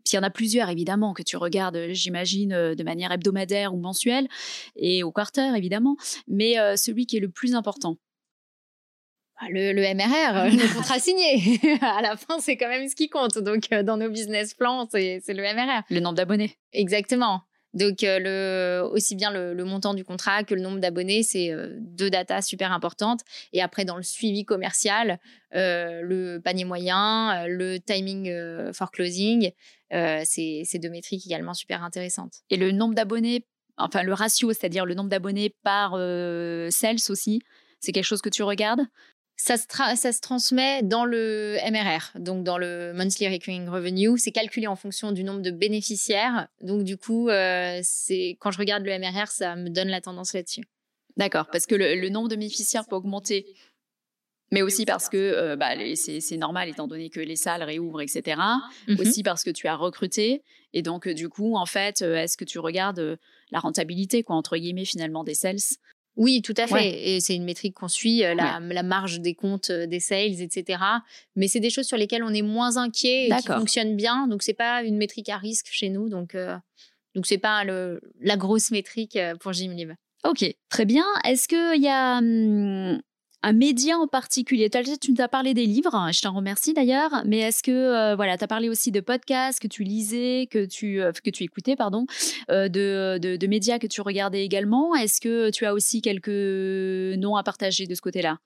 [0.05, 3.73] Puis il y en a plusieurs, évidemment, que tu regardes, j'imagine, euh, de manière hebdomadaire
[3.73, 4.27] ou mensuelle,
[4.75, 5.97] et au quarter, évidemment,
[6.27, 7.99] mais euh, celui qui est le plus important?
[9.37, 11.61] Ah, le, le, MRR, le contrat signé.
[11.81, 13.39] à la fin, c'est quand même ce qui compte.
[13.39, 15.83] Donc, dans nos business plans, c'est le MRR.
[15.91, 16.57] Le nombre d'abonnés.
[16.73, 17.43] Exactement.
[17.75, 22.11] Donc, euh, aussi bien le, montant du contrat que le nombre d'abonnés, c'est euh, deux
[22.11, 23.21] datas super importantes.
[23.53, 25.19] Et après, dans le suivi commercial,
[25.55, 28.33] euh, le panier moyen, le timing
[28.73, 29.51] for closing,
[29.91, 32.41] c'est deux métriques également super intéressantes.
[32.51, 33.47] Et le nombre d'abonnés,
[33.77, 35.93] enfin le ratio, c'est-à-dire le nombre d'abonnés par
[36.71, 37.41] sales aussi,
[37.81, 38.83] c'est quelque chose que tu regardes?
[39.37, 44.19] Ça se, ça se, transmet dans le MRR, donc dans le Monthly Recurring Revenue.
[44.19, 46.49] C'est calculé en fonction du nombre de bénéficiaires.
[46.61, 50.33] Donc, du coup, euh, c'est quand je regarde le MRR, ça me donne la tendance
[50.35, 50.63] là-dessus.
[51.17, 53.47] D'accord, parce que le, nombre de bénéficiaires peut augmenter,
[54.51, 58.41] mais aussi parce que euh, bah, c'est normal étant donné que les salles réouvrent, etc.
[58.89, 59.01] Mhm.
[59.01, 60.43] Aussi parce que tu as recruté.
[60.73, 63.19] Et donc, du coup, en fait, euh, est-ce que tu regardes
[63.51, 65.59] la rentabilité, quoi, entre guillemets, finalement, des sales?
[66.17, 67.15] Oui, tout à fait.
[67.15, 70.83] Et c'est une métrique qu'on suit, euh, la, marge des comptes euh, des sales, etc.
[71.37, 74.27] Mais c'est des choses sur lesquelles on est moins inquiet et qui fonctionnent bien.
[74.27, 76.09] Donc, c'est pas une métrique à risque chez nous.
[76.09, 76.57] Donc, euh,
[77.15, 79.93] donc c'est pas le, la grosse métrique pour Gymlib.
[80.25, 81.05] Ok, très bien.
[81.25, 83.01] Est-ce qu'il y a hum,
[83.43, 84.71] un média en particulier.
[84.71, 88.17] Tu nous as parlé des livres, hein, je t'en remercie d'ailleurs, mais est-ce que euh,
[88.17, 91.45] voilà, tu as parlé aussi de podcasts que tu lisais, que tu, euh, que tu
[91.45, 92.07] écoutais, pardon,
[92.51, 94.95] euh, de, de, médias que tu regardais également?
[94.95, 98.39] Est-ce que tu as aussi quelques noms à partager de ce côté-là?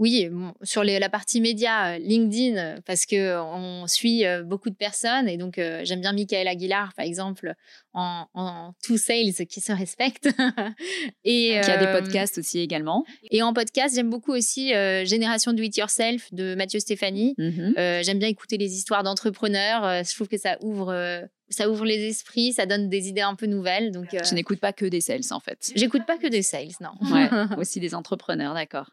[0.00, 0.28] Oui,
[0.62, 6.00] sur la partie média, LinkedIn, parce que on suit beaucoup de personnes et donc j'aime
[6.00, 7.52] bien Michael Aguilar, par exemple,
[7.92, 10.28] en, en tout sales qui se respecte.
[11.24, 13.04] et qui a des podcasts aussi également.
[13.30, 14.70] Et en podcast, j'aime beaucoup aussi
[15.04, 17.34] Génération Do It Yourself de Mathieu Stéphanie.
[17.36, 20.02] Mmh j'aime bien écouter les histoires d'entrepreneurs.
[20.02, 23.46] je trouve que ça ouvre ça ouvre les esprits, ça donne des idées un peu
[23.46, 23.92] nouvelles.
[23.92, 25.72] Donc, je n'écoute pas que des sales en fait.
[25.74, 26.92] J'écoute pas que des sales, non.
[27.12, 27.28] Ouais,
[27.58, 28.90] aussi des entrepreneurs, d'accord.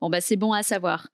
[0.00, 1.08] Bon bah c'est bon à savoir.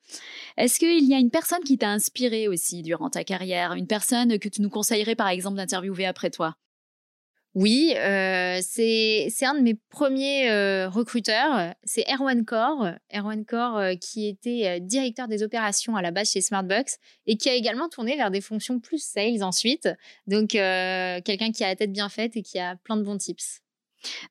[0.57, 4.39] Est-ce qu'il y a une personne qui t'a inspiré aussi durant ta carrière, une personne
[4.39, 6.57] que tu nous conseillerais par exemple d'interviewer après toi?
[7.57, 11.75] Oui, euh, c'est un de mes premiers euh, recruteurs.
[11.85, 12.91] C'est Erwan Core.
[13.15, 17.49] Erwan Core euh, qui était directeur des opérations à la base chez Smartbox et qui
[17.49, 19.89] a également tourné vers des fonctions plus sales ensuite.
[20.27, 23.63] Donc, quelqu'un qui a la tête bien faite et qui a plein de bons tips.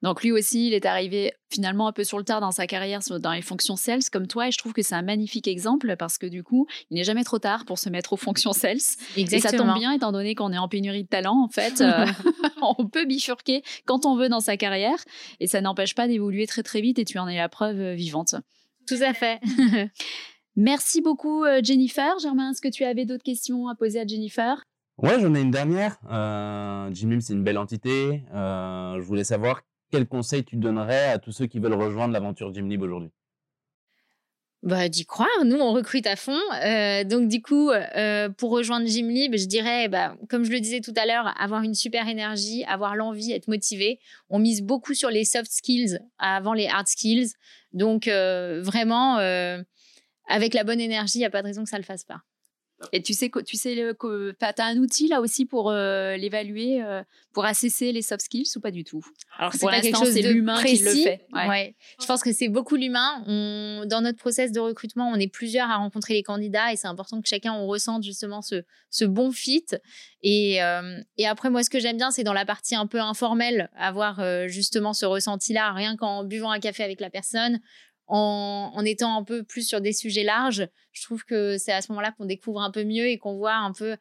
[0.01, 2.99] Donc lui aussi, il est arrivé finalement un peu sur le tard dans sa carrière
[3.19, 6.17] dans les fonctions sales comme toi et je trouve que c'est un magnifique exemple parce
[6.17, 8.77] que du coup, il n'est jamais trop tard pour se mettre aux fonctions sales.
[9.15, 9.37] Exactement.
[9.37, 12.05] Et ça tombe bien étant donné qu'on est en pénurie de talent en fait, euh,
[12.61, 14.97] on peut bifurquer quand on veut dans sa carrière
[15.39, 17.93] et ça n'empêche pas d'évoluer très très vite et tu en es la preuve euh,
[17.93, 18.35] vivante.
[18.87, 19.39] Tout à fait.
[20.55, 22.17] Merci beaucoup euh, Jennifer.
[22.19, 24.63] Germain, est-ce que tu avais d'autres questions à poser à Jennifer?
[24.97, 25.97] Ouais, j'en ai une dernière.
[26.09, 28.23] Euh, Jimmy, c'est une belle entité.
[28.33, 32.53] Euh, je voulais savoir quel conseil tu donnerais à tous ceux qui veulent rejoindre l'aventure
[32.53, 33.11] Jimlib aujourd'hui.
[34.63, 35.27] Bah, d'y croire.
[35.43, 36.39] Nous, on recrute à fond.
[36.63, 40.79] Euh, donc, du coup, euh, pour rejoindre Gymlib, je dirais, bah, comme je le disais
[40.79, 43.99] tout à l'heure, avoir une super énergie, avoir l'envie, être motivé.
[44.29, 47.33] On mise beaucoup sur les soft skills avant les hard skills.
[47.73, 49.17] Donc, vraiment,
[50.27, 52.05] avec la bonne énergie, il n'y a pas de raison que ça ne le fasse
[52.05, 52.21] pas.
[52.91, 56.17] Et tu sais que tu sais que tu as un outil là aussi pour euh,
[56.17, 57.03] l'évaluer, euh,
[57.33, 59.01] pour assesser les soft skills ou pas du tout?
[59.37, 61.25] Alors c'est pas quelque chose de l'humain qui le fait.
[61.33, 61.75] Ouais.
[62.01, 63.23] Je pense que c'est beaucoup l'humain.
[63.85, 67.21] Dans notre process de recrutement, on est plusieurs à rencontrer les candidats et c'est important
[67.21, 69.65] que chacun on ressente justement ce, ce bon fit.
[70.21, 72.99] Et, euh, et après moi, ce que j'aime bien, c'est dans la partie un peu
[72.99, 77.61] informelle, avoir justement ce ressenti-là, rien qu'en buvant un café avec la personne,
[78.07, 81.91] en, étant un peu plus sur des sujets larges, je trouve que c'est à ce
[81.91, 83.97] moment-là qu'on découvre un peu mieux et qu'on voit un peu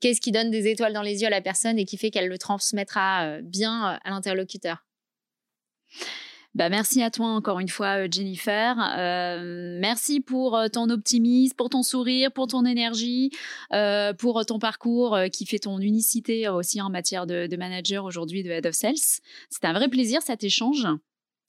[0.00, 2.28] qu'est-ce qui donne des étoiles dans les yeux à la personne et qui fait qu'elle
[2.28, 4.84] le transmettra euh, bien euh, à l'interlocuteur.
[6.54, 8.76] Bah, merci à toi encore une fois, euh, Jennifer.
[9.80, 13.30] merci pour ton optimisme, pour ton sourire, pour ton énergie,
[14.18, 18.50] pour ton parcours qui fait ton unicité aussi en matière de, de manager aujourd'hui de
[18.50, 18.96] Head of Sales.
[19.50, 20.86] C'était un vrai plaisir cet échange.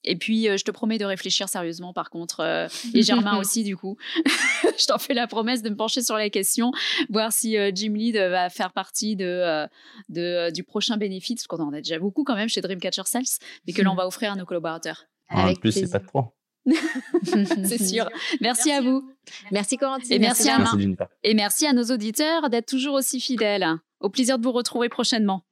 [0.04, 3.64] Et puis, euh, je te promets de réfléchir sérieusement, par contre, euh, et Germain aussi,
[3.64, 3.98] du coup.
[4.26, 6.72] je t'en fais la promesse de me pencher sur la question,
[7.10, 9.68] voir si euh, Jim Lead va faire partie de,
[10.10, 13.24] de du prochain bénéfice, parce qu'on en a déjà beaucoup quand même chez Dreamcatcher Sales,
[13.68, 15.06] mais que l'on va offrir à nos collaborateurs.
[15.30, 16.34] en plus, c'est pas trop.
[17.24, 18.10] c'est sûr.
[18.42, 19.10] Merci, à vous.
[19.52, 20.12] Merci Corentine.
[20.12, 20.60] Et merci, à
[21.24, 23.68] Et merci à nos auditeurs d'être toujours aussi fidèles.
[24.00, 25.44] Au plaisir de vous retrouver prochainement.